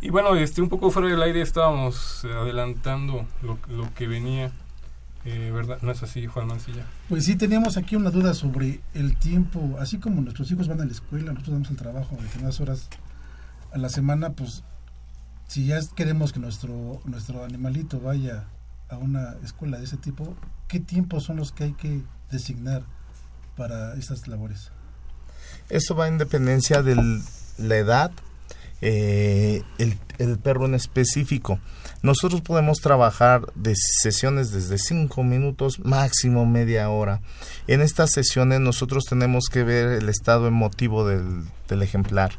[0.01, 4.51] Y bueno, este un poco fuera del aire estábamos adelantando lo, lo que venía,
[5.23, 5.79] eh, ¿verdad?
[5.81, 6.85] ¿No es así, Juan Mancilla?
[7.07, 9.77] Pues sí, teníamos aquí una duda sobre el tiempo.
[9.79, 12.89] Así como nuestros hijos van a la escuela, nosotros damos el trabajo determinadas horas
[13.71, 14.63] a la semana, pues
[15.47, 18.45] si ya queremos que nuestro, nuestro animalito vaya
[18.89, 20.35] a una escuela de ese tipo,
[20.67, 22.01] ¿qué tiempos son los que hay que
[22.31, 22.83] designar
[23.55, 24.71] para estas labores?
[25.69, 26.95] Eso va en dependencia de
[27.57, 28.11] la edad,
[28.81, 31.59] eh, el, el perro en específico.
[32.01, 37.21] Nosotros podemos trabajar de sesiones desde 5 minutos, máximo media hora.
[37.67, 42.31] En estas sesiones nosotros tenemos que ver el estado emotivo del, del ejemplar.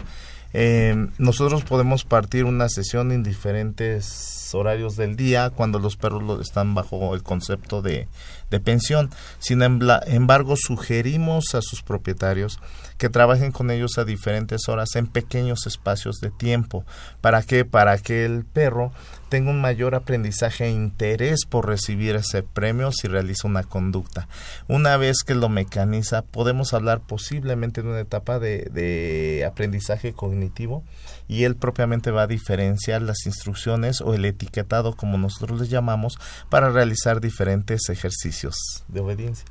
[0.53, 6.75] Eh, nosotros podemos partir una sesión en diferentes horarios del día cuando los perros están
[6.75, 8.09] bajo el concepto de,
[8.51, 9.11] de pensión.
[9.39, 12.59] Sin embargo, sugerimos a sus propietarios
[12.99, 16.85] que trabajen con ellos a diferentes horas en pequeños espacios de tiempo.
[17.21, 17.65] ¿Para qué?
[17.65, 18.93] Para que el perro
[19.31, 24.29] tenga un mayor aprendizaje e interés por recibir ese premio si realiza una conducta.
[24.69, 30.83] Una vez que lo mecaniza, podemos hablar posiblemente de una etapa de, de aprendizaje cognitivo
[31.29, 36.19] y él propiamente va a diferenciar las instrucciones o el etiquetado, como nosotros les llamamos,
[36.49, 38.57] para realizar diferentes ejercicios
[38.89, 39.47] de obediencia.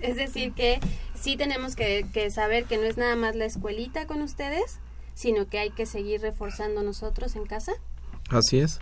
[0.00, 0.80] Es decir, que
[1.14, 4.78] sí tenemos que, que saber que no es nada más la escuelita con ustedes,
[5.14, 7.72] sino que hay que seguir reforzando nosotros en casa.
[8.28, 8.80] Así es.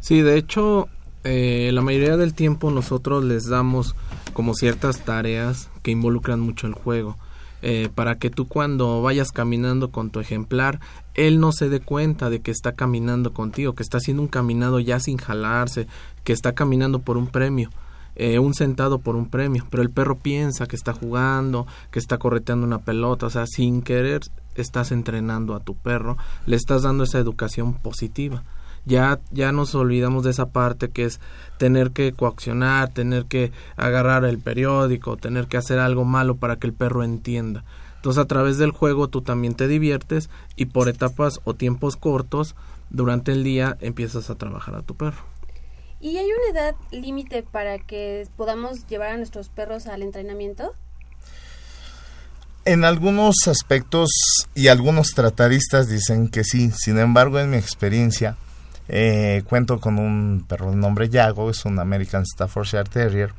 [0.00, 0.88] Sí, de hecho,
[1.24, 3.94] eh, la mayoría del tiempo nosotros les damos
[4.32, 7.16] como ciertas tareas que involucran mucho el juego.
[7.64, 10.80] Eh, para que tú cuando vayas caminando con tu ejemplar,
[11.14, 14.80] él no se dé cuenta de que está caminando contigo, que está haciendo un caminado
[14.80, 15.86] ya sin jalarse,
[16.24, 17.70] que está caminando por un premio.
[18.14, 22.18] Eh, un sentado por un premio, pero el perro piensa que está jugando, que está
[22.18, 24.20] correteando una pelota, o sea, sin querer
[24.54, 28.44] estás entrenando a tu perro, le estás dando esa educación positiva.
[28.84, 31.20] Ya, ya nos olvidamos de esa parte que es
[31.56, 36.66] tener que coaccionar, tener que agarrar el periódico, tener que hacer algo malo para que
[36.66, 37.64] el perro entienda.
[38.02, 42.56] Entonces a través del juego tú también te diviertes y por etapas o tiempos cortos
[42.90, 45.22] durante el día empiezas a trabajar a tu perro.
[46.00, 50.74] ¿Y hay una edad límite para que podamos llevar a nuestros perros al entrenamiento?
[52.64, 54.10] En algunos aspectos
[54.56, 58.36] y algunos tratadistas dicen que sí, sin embargo en mi experiencia
[58.88, 63.32] eh, cuento con un perro de nombre Yago, es un American Staffordshire Terrier.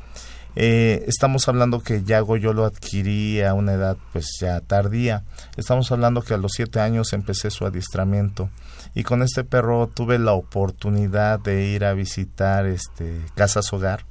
[0.55, 5.23] Eh, estamos hablando que Yago yo lo adquirí a una edad pues ya tardía.
[5.57, 8.49] Estamos hablando que a los siete años empecé su adiestramiento.
[8.93, 14.05] Y con este perro tuve la oportunidad de ir a visitar este casas hogar.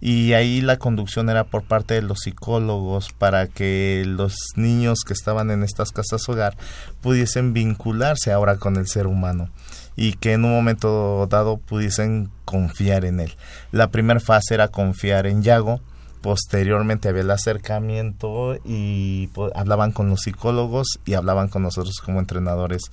[0.00, 5.14] Y ahí la conducción era por parte de los psicólogos para que los niños que
[5.14, 6.56] estaban en estas casas hogar
[7.00, 9.50] pudiesen vincularse ahora con el ser humano
[9.96, 13.34] y que en un momento dado pudiesen confiar en él.
[13.72, 15.80] La primera fase era confiar en Yago,
[16.24, 22.84] posteriormente había el acercamiento y hablaban con los psicólogos y hablaban con nosotros como entrenadores.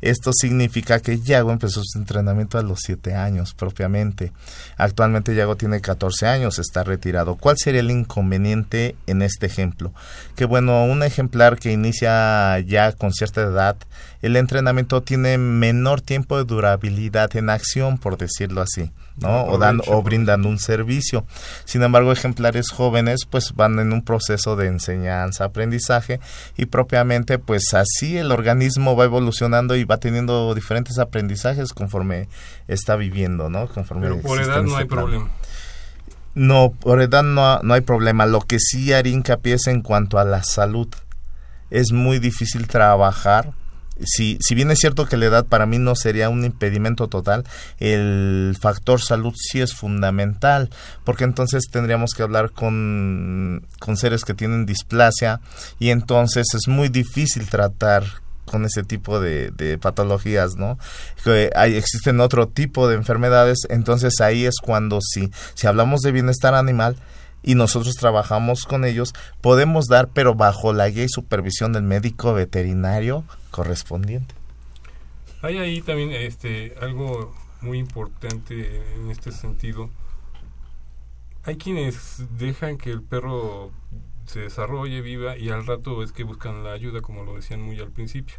[0.00, 4.32] Esto significa que Yago empezó su entrenamiento a los 7 años propiamente.
[4.78, 7.36] Actualmente Yago tiene 14 años, está retirado.
[7.36, 9.92] ¿Cuál sería el inconveniente en este ejemplo?
[10.34, 13.76] Que bueno, un ejemplar que inicia ya con cierta edad,
[14.22, 18.90] el entrenamiento tiene menor tiempo de durabilidad en acción, por decirlo así.
[19.16, 19.44] ¿No?
[19.44, 21.24] O, dando, o brindando un servicio.
[21.64, 26.20] Sin embargo, ejemplares jóvenes pues van en un proceso de enseñanza, aprendizaje
[26.56, 32.28] y propiamente pues así el organismo va evolucionando y va teniendo diferentes aprendizajes conforme
[32.68, 33.68] está viviendo, ¿no?
[33.68, 35.30] Conforme Pero por edad no hay problema.
[36.34, 38.24] No, por edad no, no hay problema.
[38.26, 40.88] Lo que sí haría hincapié es en cuanto a la salud.
[41.70, 43.52] Es muy difícil trabajar
[44.04, 47.44] si, si bien es cierto que la edad para mí no sería un impedimento total,
[47.78, 50.70] el factor salud sí es fundamental,
[51.04, 55.40] porque entonces tendríamos que hablar con, con seres que tienen displasia
[55.78, 58.04] y entonces es muy difícil tratar
[58.44, 60.78] con ese tipo de, patologías, ¿no?
[61.24, 66.12] Que hay, existen otro tipo de enfermedades, entonces ahí es cuando si, si hablamos de
[66.12, 66.96] bienestar animal,
[67.42, 72.32] y nosotros trabajamos con ellos, podemos dar, pero bajo la guía y supervisión del médico
[72.34, 74.34] veterinario correspondiente.
[75.42, 79.90] Hay ahí también este algo muy importante en este sentido.
[81.44, 83.72] Hay quienes dejan que el perro
[84.26, 87.78] se desarrolle, viva y al rato es que buscan la ayuda, como lo decían muy
[87.80, 88.36] al principio.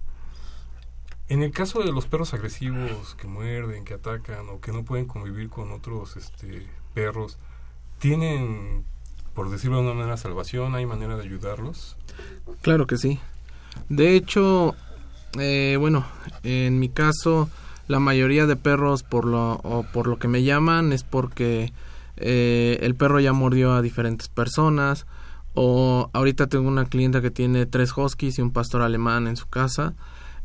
[1.30, 5.06] En el caso de los perros agresivos que muerden, que atacan o que no pueden
[5.06, 7.38] convivir con otros este, perros,
[8.00, 8.86] ¿tienen
[9.34, 10.76] por decirlo de una manera, salvación?
[10.76, 11.98] ¿Hay manera de ayudarlos?
[12.62, 13.20] Claro que sí.
[13.90, 14.76] De hecho,
[15.40, 16.06] eh, bueno,
[16.44, 17.50] en mi caso,
[17.88, 21.74] la mayoría de perros, por lo, por lo que me llaman, es porque
[22.18, 25.06] eh, el perro ya mordió a diferentes personas.
[25.56, 29.48] O ahorita tengo una clienta que tiene tres huskies y un pastor alemán en su
[29.48, 29.94] casa.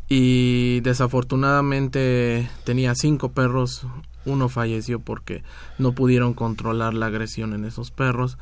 [0.09, 3.87] Y desafortunadamente tenía cinco perros.
[4.25, 5.43] Uno falleció porque
[5.79, 8.37] no pudieron controlar la agresión en esos perros.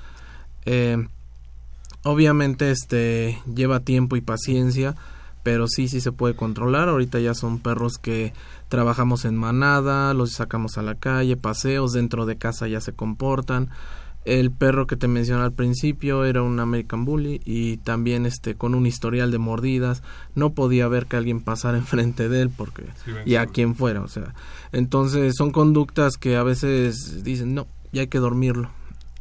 [0.67, 1.07] Eh,
[2.03, 4.95] obviamente este lleva tiempo y paciencia,
[5.43, 6.89] pero sí, sí se puede controlar.
[6.89, 8.33] Ahorita ya son perros que
[8.69, 13.71] trabajamos en manada, los sacamos a la calle, paseos dentro de casa ya se comportan.
[14.25, 18.75] El perro que te mencioné al principio era un American Bully y también este con
[18.75, 20.03] un historial de mordidas.
[20.35, 22.83] No podía ver que alguien pasara enfrente de él porque
[23.25, 24.35] y a quien fuera, o sea.
[24.73, 28.69] Entonces son conductas que a veces dicen, "No, ya hay que dormirlo."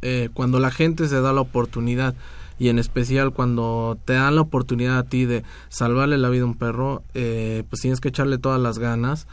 [0.08, 2.14] Eh, cuando la gente se da la oportunidad
[2.60, 6.46] y en especial cuando te dan la oportunidad a ti de salvarle la vida a
[6.46, 9.26] un perro, eh, pues tienes que echarle todas las ganas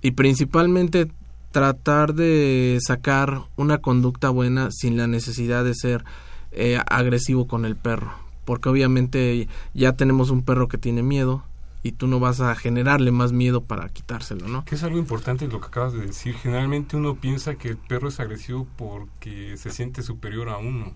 [0.00, 1.12] y principalmente
[1.52, 6.06] tratar de sacar una conducta buena sin la necesidad de ser
[6.52, 11.42] eh, agresivo con el perro porque obviamente ya tenemos un perro que tiene miedo
[11.84, 14.64] y tú no vas a generarle más miedo para quitárselo, ¿no?
[14.64, 16.34] Que es algo importante lo que acabas de decir.
[16.34, 20.94] Generalmente uno piensa que el perro es agresivo porque se siente superior a uno,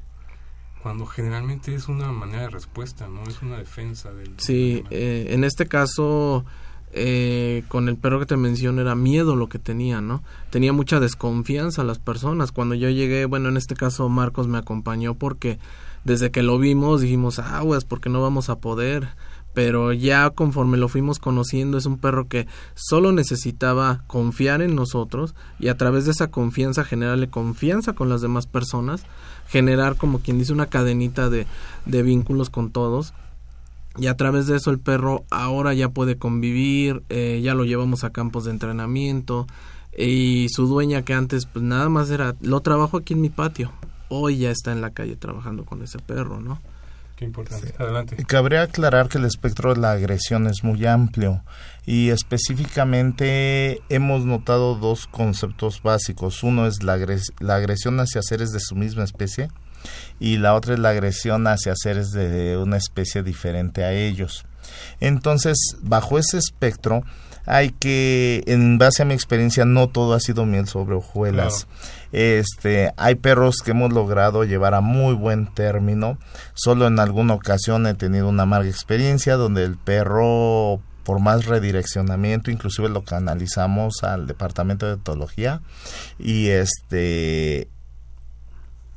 [0.82, 3.22] cuando generalmente es una manera de respuesta, ¿no?
[3.24, 4.32] Es una defensa del...
[4.39, 6.47] Sí, eh, en este caso,
[6.93, 10.22] eh, con el perro que te menciono era miedo lo que tenía, ¿no?
[10.49, 12.51] Tenía mucha desconfianza a las personas.
[12.51, 15.59] Cuando yo llegué, bueno, en este caso Marcos me acompañó porque
[16.05, 19.09] desde que lo vimos dijimos, aguas, porque no vamos a poder
[19.59, 22.46] pero ya conforme lo fuimos conociendo es un perro que
[22.76, 28.20] solo necesitaba confiar en nosotros y a través de esa confianza generarle confianza con las
[28.20, 29.02] demás personas,
[29.48, 31.48] generar como quien dice una cadenita de,
[31.86, 33.14] de vínculos con todos
[33.98, 38.04] y a través de eso el perro ahora ya puede convivir, eh, ya lo llevamos
[38.04, 39.48] a campos de entrenamiento
[39.98, 43.72] y su dueña que antes pues nada más era, lo trabajo aquí en mi patio,
[44.09, 46.61] hoy ya está en la calle trabajando con ese perro, ¿no?
[47.18, 47.74] Qué importante.
[47.78, 48.14] Adelante.
[48.26, 51.42] Cabría aclarar que el espectro de la agresión es muy amplio
[51.84, 56.44] y específicamente hemos notado dos conceptos básicos.
[56.44, 56.96] Uno es la,
[57.40, 59.48] la agresión hacia seres de su misma especie
[60.20, 64.44] y la otra es la agresión hacia seres de una especie diferente a ellos.
[65.00, 67.02] Entonces, bajo ese espectro,
[67.49, 71.66] hay que, en base a mi experiencia, no todo ha sido miel sobre hojuelas.
[72.12, 76.18] Este, hay perros que hemos logrado llevar a muy buen término.
[76.55, 82.51] Solo en alguna ocasión he tenido una amarga experiencia donde el perro por más redireccionamiento,
[82.51, 85.62] inclusive lo canalizamos al departamento de etología
[86.18, 87.68] y este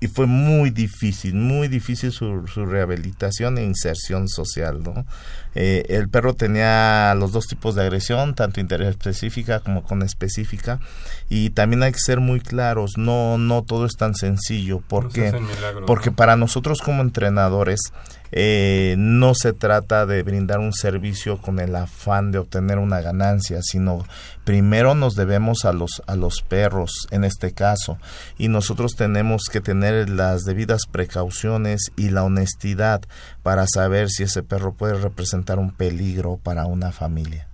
[0.02, 5.06] y fue muy difícil, muy difícil su, su rehabilitación e inserción social, ¿no?
[5.54, 10.80] Eh, el perro tenía los dos tipos de agresión, tanto interespecífica como con específica,
[11.30, 15.40] y también hay que ser muy claros, no, no todo es tan sencillo, porque,
[15.86, 17.80] porque para nosotros como entrenadores,
[18.32, 23.60] eh, no se trata de brindar un servicio con el afán de obtener una ganancia,
[23.62, 24.06] sino
[24.44, 27.98] primero nos debemos a los a los perros en este caso
[28.38, 33.02] y nosotros tenemos que tener las debidas precauciones y la honestidad
[33.44, 37.51] para saber si ese perro puede representar un peligro para una familia.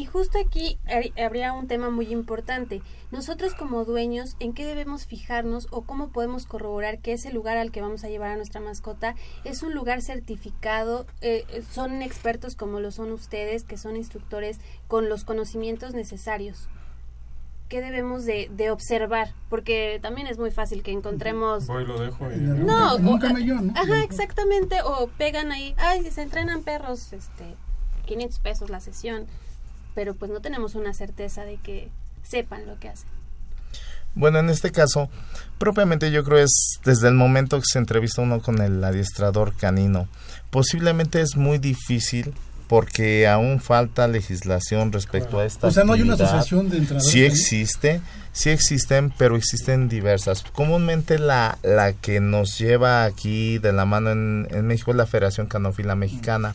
[0.00, 0.78] Y justo aquí
[1.22, 2.80] habría un tema muy importante.
[3.10, 7.70] Nosotros como dueños, ¿en qué debemos fijarnos o cómo podemos corroborar que ese lugar al
[7.70, 11.04] que vamos a llevar a nuestra mascota es un lugar certificado?
[11.20, 16.70] Eh, son expertos como lo son ustedes, que son instructores con los conocimientos necesarios.
[17.68, 19.34] ¿Qué debemos de, observar?
[19.50, 21.66] Porque también es muy fácil que encontremos...
[21.66, 22.98] Voy, lo dejo No,
[23.74, 24.76] Ajá, exactamente.
[24.82, 27.54] O pegan ahí, ay, se entrenan perros, este,
[28.06, 29.26] 500 pesos la sesión
[29.94, 31.88] pero pues no tenemos una certeza de que
[32.22, 33.08] sepan lo que hacen.
[34.14, 35.08] Bueno, en este caso,
[35.58, 40.08] propiamente yo creo es desde el momento que se entrevista uno con el adiestrador canino.
[40.50, 42.34] Posiblemente es muy difícil
[42.66, 45.68] porque aún falta legislación respecto a esta.
[45.68, 47.12] O sea, no hay una asociación de entrenadores.
[47.12, 48.00] Sí existe,
[48.32, 50.42] sí existen, pero existen diversas.
[50.42, 55.06] Comúnmente la, la que nos lleva aquí de la mano en, en México es la
[55.06, 56.54] Federación Canófila Mexicana.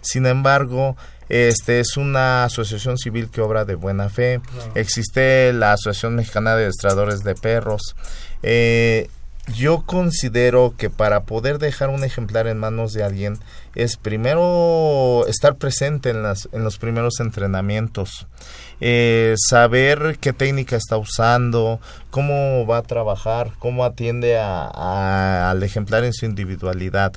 [0.00, 0.96] Sin embargo,
[1.28, 4.40] este es una asociación civil que obra de buena fe.
[4.74, 7.96] Existe la Asociación Mexicana de Estradores de Perros.
[8.42, 9.08] Eh,
[9.54, 13.38] yo considero que para poder dejar un ejemplar en manos de alguien
[13.76, 18.26] es primero estar presente en, las, en los primeros entrenamientos,
[18.80, 21.80] eh, saber qué técnica está usando,
[22.10, 27.12] cómo va a trabajar, cómo atiende al ejemplar en su individualidad.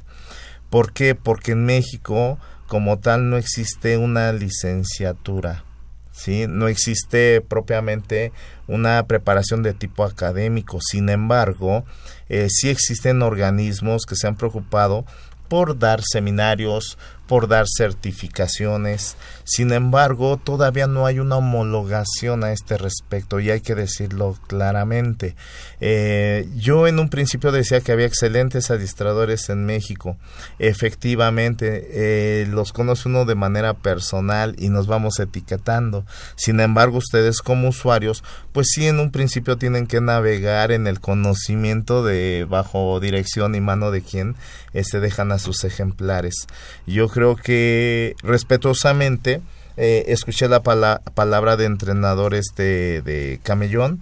[0.69, 1.15] ¿Por qué?
[1.15, 2.37] Porque en México
[2.69, 5.65] como tal no existe una licenciatura.
[6.11, 6.45] ¿sí?
[6.47, 8.31] No existe propiamente
[8.67, 10.79] una preparación de tipo académico.
[10.79, 11.83] Sin embargo,
[12.29, 15.05] eh, sí existen organismos que se han preocupado
[15.47, 16.97] por dar seminarios,
[17.29, 19.15] por dar certificaciones.
[19.43, 25.35] Sin embargo, todavía no hay una homologación a este respecto y hay que decirlo claramente.
[25.79, 30.17] Eh, yo en un principio decía que había excelentes administradores en México.
[30.57, 36.05] Efectivamente, eh, los conoce uno de manera personal y nos vamos etiquetando.
[36.35, 38.23] Sin embargo, ustedes como usuarios,
[38.53, 43.61] pues sí en un principio tienen que navegar en el conocimiento de bajo dirección y
[43.61, 44.35] mano de quien
[44.73, 46.47] se este, dejan a sus ejemplares.
[46.85, 49.41] Yo creo que respetuosamente
[49.77, 54.01] eh, escuché la palabra de entrenadores de, de camellón.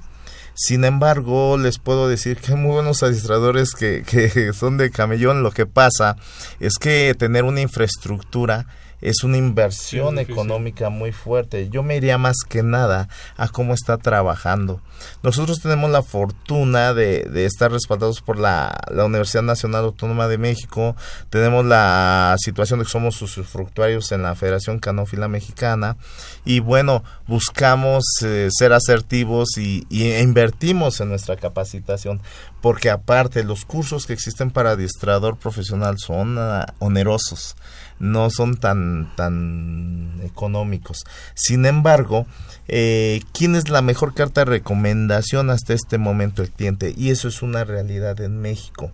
[0.55, 5.43] Sin embargo, les puedo decir que hay muy buenos administradores que, que son de camellón.
[5.43, 6.15] Lo que pasa
[6.59, 8.65] es que tener una infraestructura
[9.01, 10.33] es una inversión Sí, es difícil.
[10.33, 11.69] económica muy fuerte.
[11.69, 14.81] Yo me iría más que nada a cómo está trabajando.
[15.21, 20.37] Nosotros tenemos la fortuna de, de estar respaldados por la, la Universidad Nacional Autónoma de
[20.39, 20.95] México.
[21.29, 25.97] Tenemos la situación de que somos usufructuarios en la Federación Canófila Mexicana.
[26.45, 32.19] Y bueno, buscamos eh, ser asertivos y, y invertimos en nuestra capacitación.
[32.61, 37.55] Porque aparte, los cursos que existen para adiestrador profesional son ah, onerosos
[37.99, 41.03] no son tan tan económicos.
[41.33, 42.25] Sin embargo,
[42.67, 46.93] eh, ¿quién es la mejor carta de recomendación hasta este momento el cliente?
[46.95, 48.91] Y eso es una realidad en México.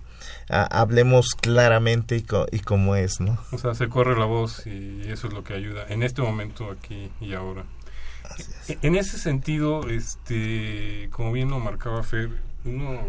[0.50, 3.38] Ah, hablemos claramente y, co- y como es, ¿no?
[3.52, 6.70] O sea, se corre la voz y eso es lo que ayuda en este momento,
[6.72, 7.64] aquí y ahora.
[8.68, 12.30] E- En ese sentido, este, como bien lo marcaba Fer,
[12.66, 13.00] uno,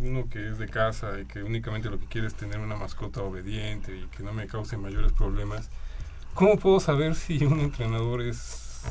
[0.00, 3.22] uno que es de casa y que únicamente lo que quiere es tener una mascota
[3.22, 5.68] obediente y que no me cause mayores problemas,
[6.34, 8.82] ¿cómo puedo saber si un entrenador es,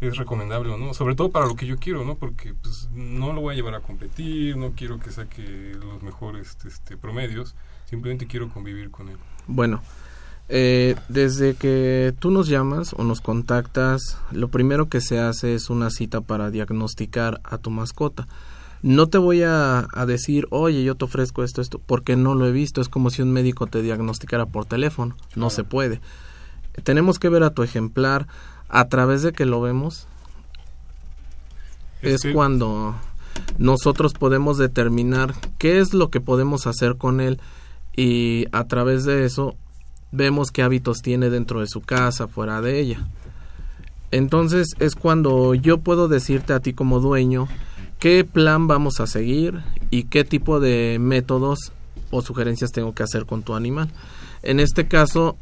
[0.00, 0.94] es recomendable o no?
[0.94, 2.14] Sobre todo para lo que yo quiero, ¿no?
[2.14, 6.56] Porque pues, no lo voy a llevar a competir, no quiero que saque los mejores
[6.64, 7.54] este, promedios,
[7.86, 9.16] simplemente quiero convivir con él.
[9.46, 9.82] Bueno,
[10.48, 15.70] eh, desde que tú nos llamas o nos contactas, lo primero que se hace es
[15.70, 18.28] una cita para diagnosticar a tu mascota.
[18.84, 22.46] No te voy a, a decir, oye, yo te ofrezco esto, esto, porque no lo
[22.46, 22.82] he visto.
[22.82, 25.16] Es como si un médico te diagnosticara por teléfono.
[25.36, 26.02] No se puede.
[26.82, 28.26] Tenemos que ver a tu ejemplar
[28.68, 30.06] a través de que lo vemos.
[32.02, 32.94] Es cuando
[33.56, 37.40] nosotros podemos determinar qué es lo que podemos hacer con él
[37.96, 39.56] y a través de eso
[40.12, 43.06] vemos qué hábitos tiene dentro de su casa, fuera de ella.
[44.10, 47.48] Entonces es cuando yo puedo decirte a ti como dueño
[47.98, 51.72] qué plan vamos a seguir y qué tipo de métodos
[52.10, 53.90] o sugerencias tengo que hacer con tu animal.
[54.42, 55.36] En este caso,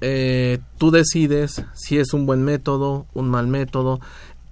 [0.00, 4.00] eh, tú decides si es un buen método, un mal método.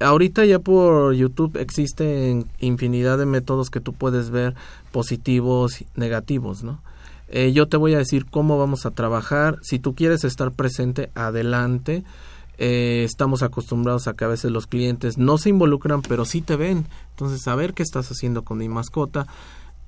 [0.01, 4.55] Ahorita ya por YouTube existen infinidad de métodos que tú puedes ver
[4.91, 6.81] positivos negativos, ¿no?
[7.29, 9.59] Eh, yo te voy a decir cómo vamos a trabajar.
[9.63, 12.05] Si tú quieres estar presente, adelante.
[12.59, 16.57] Eh, estamos acostumbrados a que a veces los clientes no se involucran, pero sí te
[16.57, 16.87] ven.
[17.11, 19.27] Entonces, saber qué estás haciendo con mi mascota.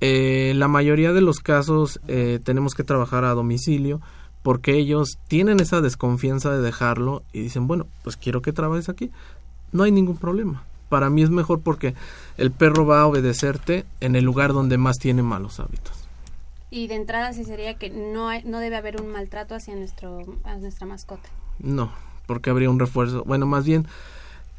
[0.01, 4.01] Eh, la mayoría de los casos eh, tenemos que trabajar a domicilio
[4.43, 9.11] porque ellos tienen esa desconfianza de dejarlo y dicen, bueno, pues quiero que trabajes aquí.
[9.73, 10.65] No hay ningún problema.
[10.89, 11.95] Para mí es mejor porque
[12.37, 15.93] el perro va a obedecerte en el lugar donde más tiene malos hábitos.
[16.71, 20.21] Y de entrada sí sería que no, hay- no debe haber un maltrato hacia nuestro,
[20.45, 21.29] a nuestra mascota.
[21.59, 21.91] No,
[22.27, 23.25] porque habría un refuerzo.
[23.25, 23.87] Bueno, más bien,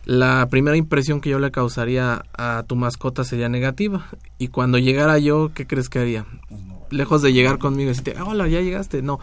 [0.06, 4.08] la primera impresión que yo le causaría a tu mascota sería negativa.
[4.38, 6.26] Y cuando llegara yo, ¿qué crees que haría?
[6.90, 9.02] Lejos de llegar conmigo y decirte, "Ah, hola, ya llegaste.
[9.02, 9.20] No,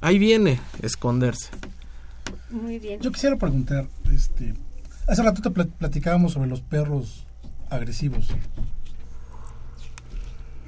[0.00, 1.50] ahí viene, esconderse.
[2.50, 3.00] Muy bien.
[3.00, 4.54] Yo quisiera preguntar, este,
[5.06, 7.26] hace rato te pla- platicábamos sobre los perros
[7.70, 8.28] agresivos.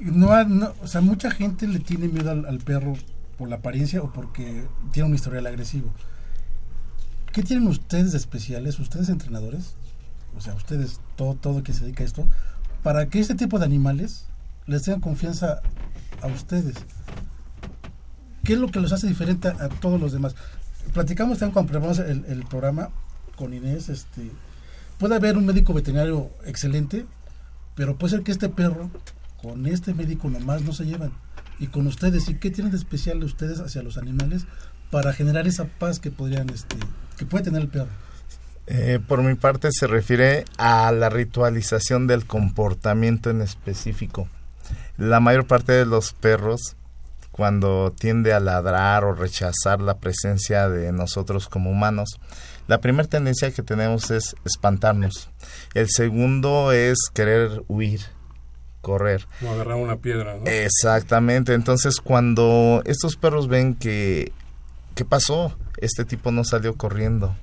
[0.01, 2.95] No- o sea, mucha gente le tiene miedo al, al perro
[3.39, 5.89] por la apariencia o porque tiene un historial agresivo.
[7.35, 9.75] ¿Qué tienen ustedes de especiales, ustedes entrenadores?
[10.37, 12.29] O sea, ustedes, todo, todo que se dedica a esto,
[12.85, 14.27] para que este tipo de animales
[14.67, 15.61] les tengan confianza
[16.23, 16.77] a ustedes.
[18.45, 20.37] ¿Qué es lo que los hace diferente a, todos los demás?
[20.93, 22.91] Platicamos también cuando preparamos el, programa
[23.35, 24.31] con Inés, este,
[24.99, 27.05] puede haber un médico veterinario excelente,
[27.75, 28.93] pero puede ser que este perro
[29.43, 31.11] con este médico nomás no se llevan.
[31.59, 34.47] Y con ustedes, ¿y qué tienen de especial de ustedes hacia los animales
[34.93, 36.77] para generar esa paz que podrían, este,
[37.17, 37.89] que puede tener el perro?
[38.67, 44.29] Eh, por mi parte se refiere a la ritualización del comportamiento en específico.
[44.97, 46.77] La mayor parte de los perros,
[47.31, 52.19] cuando tiende a ladrar o rechazar la presencia de nosotros como humanos,
[52.67, 55.29] la primera tendencia que tenemos es espantarnos.
[55.75, 58.01] El segundo es querer huir,
[58.81, 59.27] correr.
[59.41, 60.47] Como agarrar una piedra, ¿no?
[60.47, 61.53] Exactamente.
[61.53, 64.33] Entonces, cuando estos perros ven que,
[64.95, 65.55] ¿qué pasó?
[65.79, 67.35] Este tipo no salió corriendo.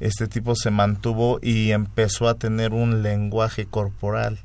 [0.00, 4.40] Este tipo se mantuvo y empezó a tener un lenguaje corporal.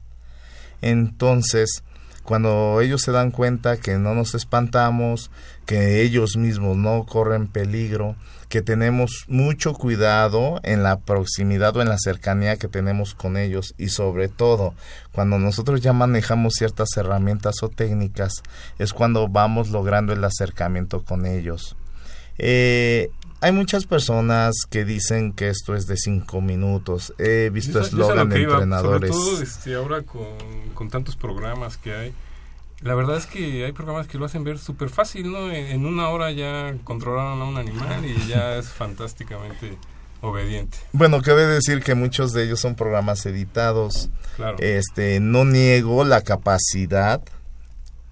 [0.82, 1.84] Entonces,
[2.28, 5.32] cuando ellos se dan cuenta que no nos espantamos,
[5.66, 8.18] que ellos mismos no corren peligro,
[8.50, 13.74] que tenemos mucho cuidado en la proximidad o en la cercanía que tenemos con ellos
[13.78, 14.74] y sobre todo
[15.12, 18.44] cuando nosotros ya manejamos ciertas herramientas o técnicas
[18.78, 21.78] es cuando vamos logrando el acercamiento con ellos.
[22.38, 23.10] Eh,
[23.40, 27.14] hay muchas personas que dicen que esto es de cinco minutos.
[27.20, 29.12] He visto eslogan de entrenadores.
[29.12, 30.26] Sobre todo este, ahora con,
[30.74, 32.14] con tantos programas que hay,
[32.82, 35.52] La verdad es que hay programas que lo hacen ver súper fácil, ¿no?
[35.52, 39.78] En, en una hora ya controlaron a un animal y ya es fantásticamente
[40.22, 40.80] obediente.
[40.92, 44.10] Bueno, cabe decir que muchos de ellos son programas editados.
[44.36, 44.58] Claro.
[44.60, 47.22] Este, no niego la capacidad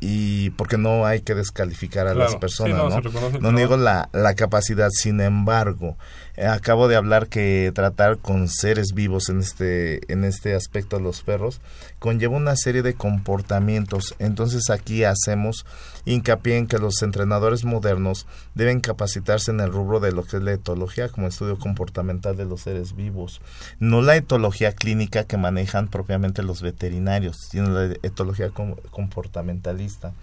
[0.08, 3.40] y porque no hay que descalificar a Claro, las personas, sí, no, ¿no?
[3.40, 5.98] No niego la, la capacidad, sin embargo,
[6.38, 11.22] acabo de hablar que tratar con seres vivos en este en este aspecto de los
[11.22, 11.62] perros
[12.00, 14.16] conlleva una serie de comportamientos.
[14.20, 15.66] Entonces aquí hacemos
[16.06, 20.44] hincapié en que los entrenadores modernos deben capacitarse en el rubro de lo que es
[20.44, 23.42] la etología como estudio comportamental de los seres vivos,
[23.80, 30.14] no la etología clínica que manejan propiamente los veterinarios, sino la etología com- comportamentalista.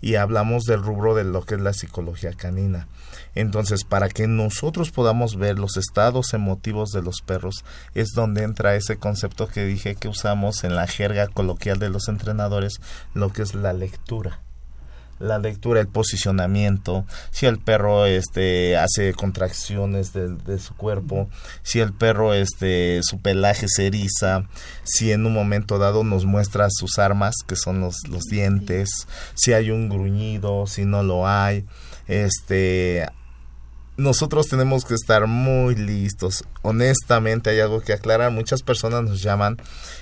[0.00, 2.86] Y hablamos del rubro de lo que es la psicología canina.
[3.36, 8.74] Entonces, para que nosotros podamos ver los estados emotivos de los perros, es donde entra
[8.76, 12.80] ese concepto que dije que usamos en la jerga coloquial de los entrenadores,
[13.12, 14.40] lo que es la lectura.
[15.18, 21.28] La lectura, el posicionamiento, si el perro este hace contracciones de, su cuerpo,
[21.62, 24.44] si el perro este su pelaje se eriza,
[24.84, 29.54] si en un momento dado nos muestra sus armas, que son los, los dientes, si
[29.54, 31.64] hay un gruñido, si no lo hay,
[32.08, 33.06] este
[33.96, 36.44] nosotros tenemos que estar muy listos.
[36.62, 38.30] Honestamente hay algo que aclarar.
[38.30, 39.56] Muchas personas nos llaman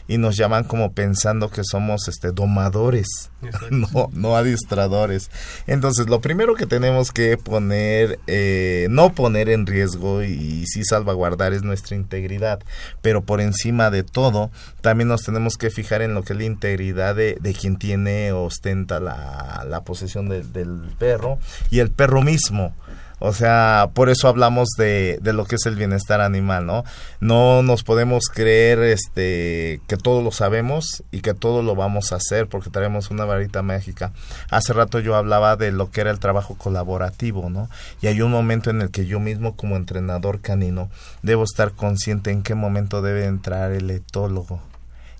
[0.09, 3.30] y nos llaman como pensando que somos este domadores,
[3.70, 5.30] no, no adiestradores.
[5.66, 11.53] Entonces lo primero que tenemos que poner, eh, no poner en riesgo y sí salvaguardar
[11.53, 12.61] es nuestra integridad.
[13.01, 16.45] Pero por encima de todo, también nos tenemos que fijar en lo que es la
[16.45, 21.38] integridad de, de quien tiene o ostenta la, la posesión de- del perro
[21.70, 22.74] y el perro mismo.
[23.18, 26.84] O sea, por eso hablamos de, de lo que es el bienestar animal, ¿no?
[27.20, 32.16] No nos podemos creer este que todo lo sabemos y que todo lo vamos a
[32.16, 34.12] hacer porque traemos una varita mágica.
[34.50, 37.68] Hace rato yo hablaba de lo que era el trabajo colaborativo, ¿no?
[38.00, 40.90] Y hay un momento en el que yo mismo como entrenador canino
[41.22, 44.60] debo estar consciente en qué momento debe entrar el etólogo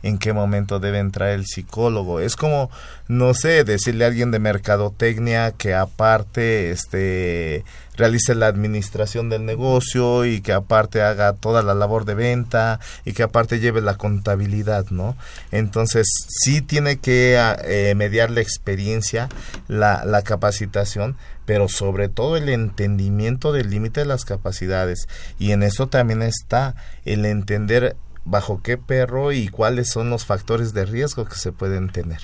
[0.05, 2.21] en qué momento debe entrar el psicólogo.
[2.21, 2.71] Es como,
[3.09, 7.65] no sé, decirle a alguien de mercadotecnia que aparte este
[7.97, 13.15] realice la administración del negocio y que aparte haga toda la labor de venta y
[13.15, 15.17] que aparte lleve la contabilidad, ¿no?
[15.53, 19.31] Entonces, sí tiene que ah, eh, mediar la experiencia,
[19.69, 25.09] la, la capacitación, pero sobre todo el entendimiento del límite de las capacidades.
[25.39, 26.75] Y en eso también está
[27.07, 31.91] el entender bajo qué perro y cuáles son los factores de riesgo que se pueden
[31.91, 32.20] tener.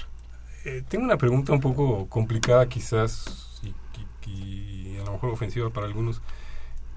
[0.64, 3.68] Eh, tengo una pregunta un poco complicada quizás y,
[4.30, 6.20] y- y a lo mejor ofensiva para algunos.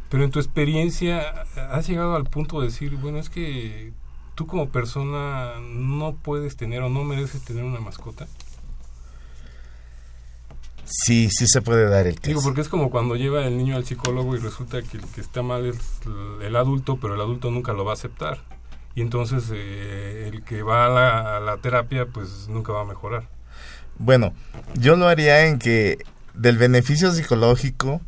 [0.09, 3.93] Pero en tu experiencia, ¿has llegado al punto de decir, bueno, es que
[4.35, 8.27] tú como persona no puedes tener o no mereces tener una mascota?
[10.85, 12.49] Sí, sí se puede dar el Digo, caso.
[12.49, 15.41] porque es como cuando lleva el niño al psicólogo y resulta que el que está
[15.41, 15.77] mal es
[16.41, 18.43] el adulto, pero el adulto nunca lo va a aceptar.
[18.95, 23.27] Y entonces eh, el que va a la, terapia, pues nunca va a mejorar.
[23.97, 24.33] Bueno,
[24.75, 25.97] yo lo haría en que
[26.33, 28.01] del beneficio psicológico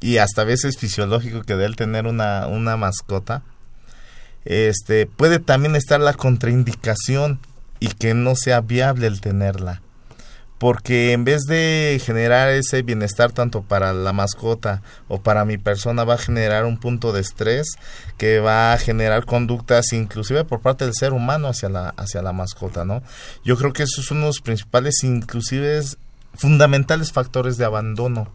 [0.00, 3.42] y hasta a veces fisiológico que da el tener una, una mascota,
[4.44, 7.40] este puede también estar la contraindicación
[7.78, 9.82] y que no sea viable el tenerla.
[10.60, 16.04] Porque en vez de generar ese bienestar tanto para la mascota o para mi persona,
[16.04, 17.66] va a generar un punto de estrés
[18.18, 22.34] que va a generar conductas inclusive por parte del ser humano hacia la, hacia la
[22.34, 23.02] mascota, ¿no?
[23.42, 25.80] Yo creo que esos son uno de los principales, inclusive
[26.34, 28.30] fundamentales factores de abandono.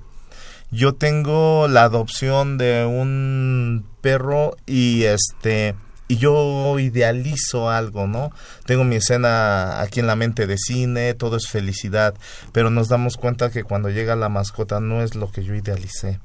[0.71, 5.76] Yo tengo la adopción de un perro y este
[6.07, 8.31] y yo idealizo algo, ¿no?
[8.65, 12.13] Tengo mi escena aquí en la mente de cine, todo es felicidad,
[12.51, 16.19] pero nos damos cuenta que cuando llega la mascota no es lo que yo idealicé.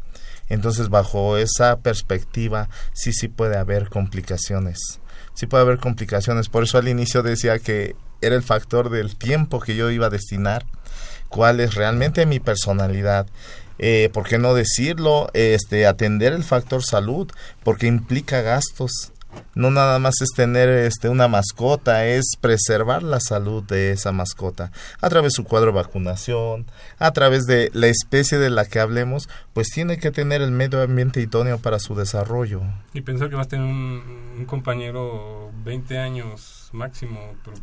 [0.49, 5.01] Entonces, bajo esa perspectiva, sí, sí puede haber complicaciones.
[5.35, 6.49] Sí puede haber complicaciones.
[6.49, 10.11] Por eso al inicio decía que era el factor del tiempo que yo iba a
[10.11, 10.67] destinar,
[11.29, 13.27] cuál es realmente mi personalidad.
[13.79, 15.31] Eh, ¿Por qué no decirlo?
[15.33, 17.31] Este, atender el factor salud,
[17.63, 19.13] porque implica gastos
[19.55, 24.73] no nada más es tener este una mascota, es preservar la salud de esa mascota
[25.01, 26.67] a través de su cuadro de vacunación,
[26.99, 30.83] a través de la especie de la que hablemos, pues tiene que tener el medio
[30.83, 32.63] ambiente idóneo para su desarrollo.
[32.95, 37.57] Y pensar que vas a tener un, un compañero 20 años máximo, pero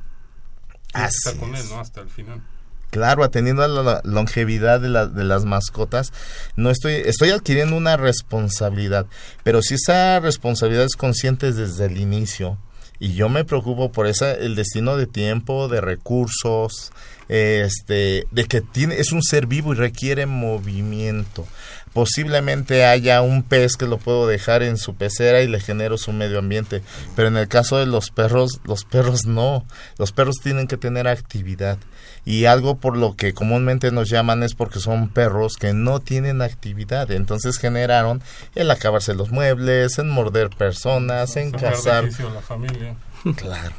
[1.06, 1.64] estar con él.
[1.70, 1.80] ¿no?
[1.80, 2.42] Hasta el final.
[2.90, 6.14] Claro, atendiendo a la longevidad de, de las mascotas,
[6.56, 9.06] no estoy, estoy adquiriendo una responsabilidad,
[9.44, 12.58] pero si esa responsabilidad es consciente desde el inicio,
[13.00, 16.92] y yo me preocupo por esa, el destino de tiempo, de recursos,
[17.30, 21.48] este, de que tiene, es un ser vivo y requiere movimiento.
[21.94, 26.12] Posiblemente haya un pez que lo puedo dejar en su pecera y le genero su
[26.12, 26.84] medio ambiente,
[27.16, 29.66] pero en el caso de los perros, los perros no,
[29.98, 31.80] los perros tienen que tener actividad
[32.24, 36.42] y algo por lo que comúnmente nos llaman es porque son perros que no tienen
[36.42, 38.22] actividad, entonces generaron
[38.54, 42.04] el acabarse los muebles, en morder personas, en cazar.
[42.04, 42.96] la familia.
[43.38, 43.76] Claro.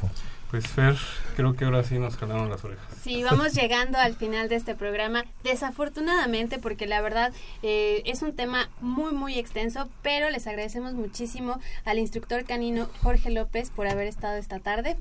[0.49, 0.97] Pues Fer,
[1.35, 2.85] creo que ahora sí nos jalaron las orejas.
[3.03, 7.31] Sí, vamos llegando al final de este programa, desafortunadamente porque la verdad
[7.61, 13.29] eh, es un tema muy muy extenso, pero les agradecemos muchísimo al instructor canino Jorge
[13.29, 14.97] López por haber estado esta tarde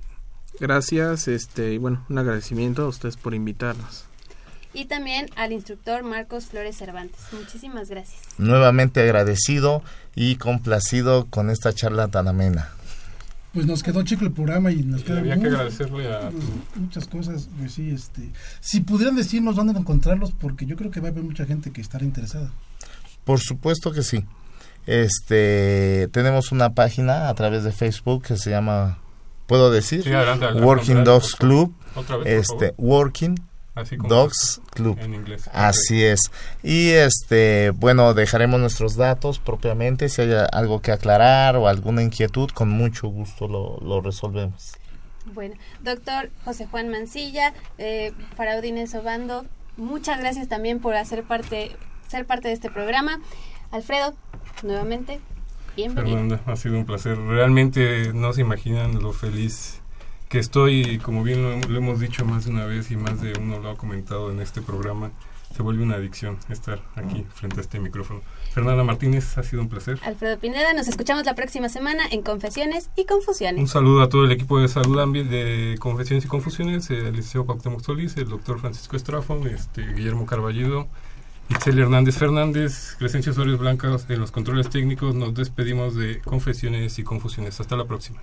[0.61, 4.05] Gracias, este, y bueno, un agradecimiento a ustedes por invitarnos.
[4.75, 7.21] y también al instructor Marcos Flores Cervantes.
[7.33, 8.21] Muchísimas gracias.
[8.39, 9.83] Nuevamente agradecido
[10.15, 12.71] y complacido con esta charla tan amena.
[13.55, 17.07] Pues nos quedó chico el programa y nos queda Había que agradecerle a tu- muchas
[17.09, 17.49] cosas.
[17.59, 18.31] Pues sí, este,
[18.61, 21.81] si pudieran decirnos dónde encontrarlos, porque yo creo que va a haber mucha gente que
[21.81, 22.51] estará interesada.
[23.25, 24.25] Por supuesto que sí.
[24.87, 28.99] Este, tenemos una página a través de Facebook que se llama,
[29.47, 30.03] ¿puedo decir?
[30.03, 31.35] Sí, adelante, adelante, Working adelante, Dogs.
[31.37, 31.75] Club.
[31.95, 32.75] Otra vez, por este, favor.
[32.79, 33.35] Working
[33.79, 34.99] Así como Dogs Club.
[35.01, 35.49] en inglés.
[35.53, 36.31] Así es.
[36.63, 40.09] Y este, bueno, dejaremos nuestros datos propiamente.
[40.09, 44.73] Si hay algo que aclarar o alguna inquietud, con mucho gusto lo, lo resolvemos.
[45.33, 49.45] Bueno, doctor José Juan Mancilla, eh, Faraudines Obando,
[49.77, 51.77] muchas gracias también por hacer parte,
[52.09, 53.21] ser parte de este programa.
[53.71, 54.15] Alfredo,
[54.63, 55.21] nuevamente,
[55.77, 56.17] bienvenido.
[56.17, 57.19] Fernanda, ha sido un placer.
[57.19, 59.83] Realmente no se imaginan lo feliz
[60.29, 63.33] que estoy, como bien lo, lo hemos dicho más de una vez y más de
[63.39, 65.11] uno lo ha comentado en este programa,
[65.57, 68.21] se vuelve una adicción estar aquí frente a este micrófono.
[68.53, 69.99] Fernanda Martínez, ha sido un placer.
[70.05, 73.61] Alfredo Pineda, nos escuchamos la próxima semana en Confesiones y Confusiones.
[73.61, 77.47] Un saludo a todo el equipo de salud ambi- de Confesiones y Confusiones, el liceo
[77.47, 80.87] Cuauhtémoc Solís, el doctor Francisco Estrafón, este, Guillermo Carballido,
[81.49, 85.15] Itzel Hernández Fernández, Crescencio Suárez Blancas en los controles técnicos.
[85.15, 87.59] Nos despedimos de Confesiones y Confusiones.
[87.59, 88.21] Hasta la próxima.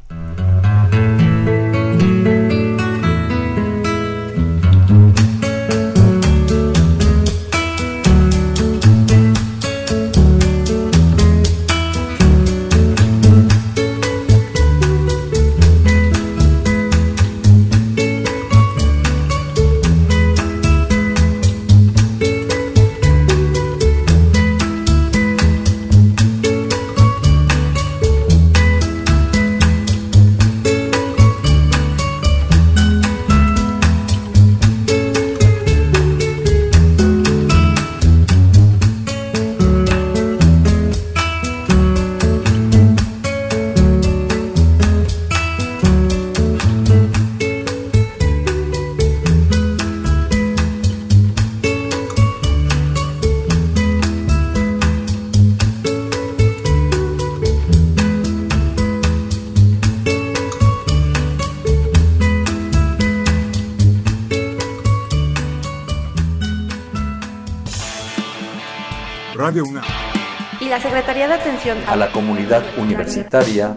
[71.65, 73.75] Atención a la comunidad universitaria.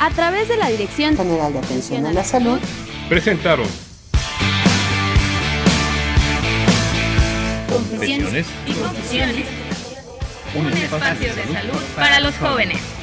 [0.00, 2.58] A través de la Dirección General de Atención a la Salud.
[3.08, 3.68] Presentaron
[7.72, 9.46] Confesiones y Confusiones.
[10.56, 12.80] Un espacio de salud para los jóvenes.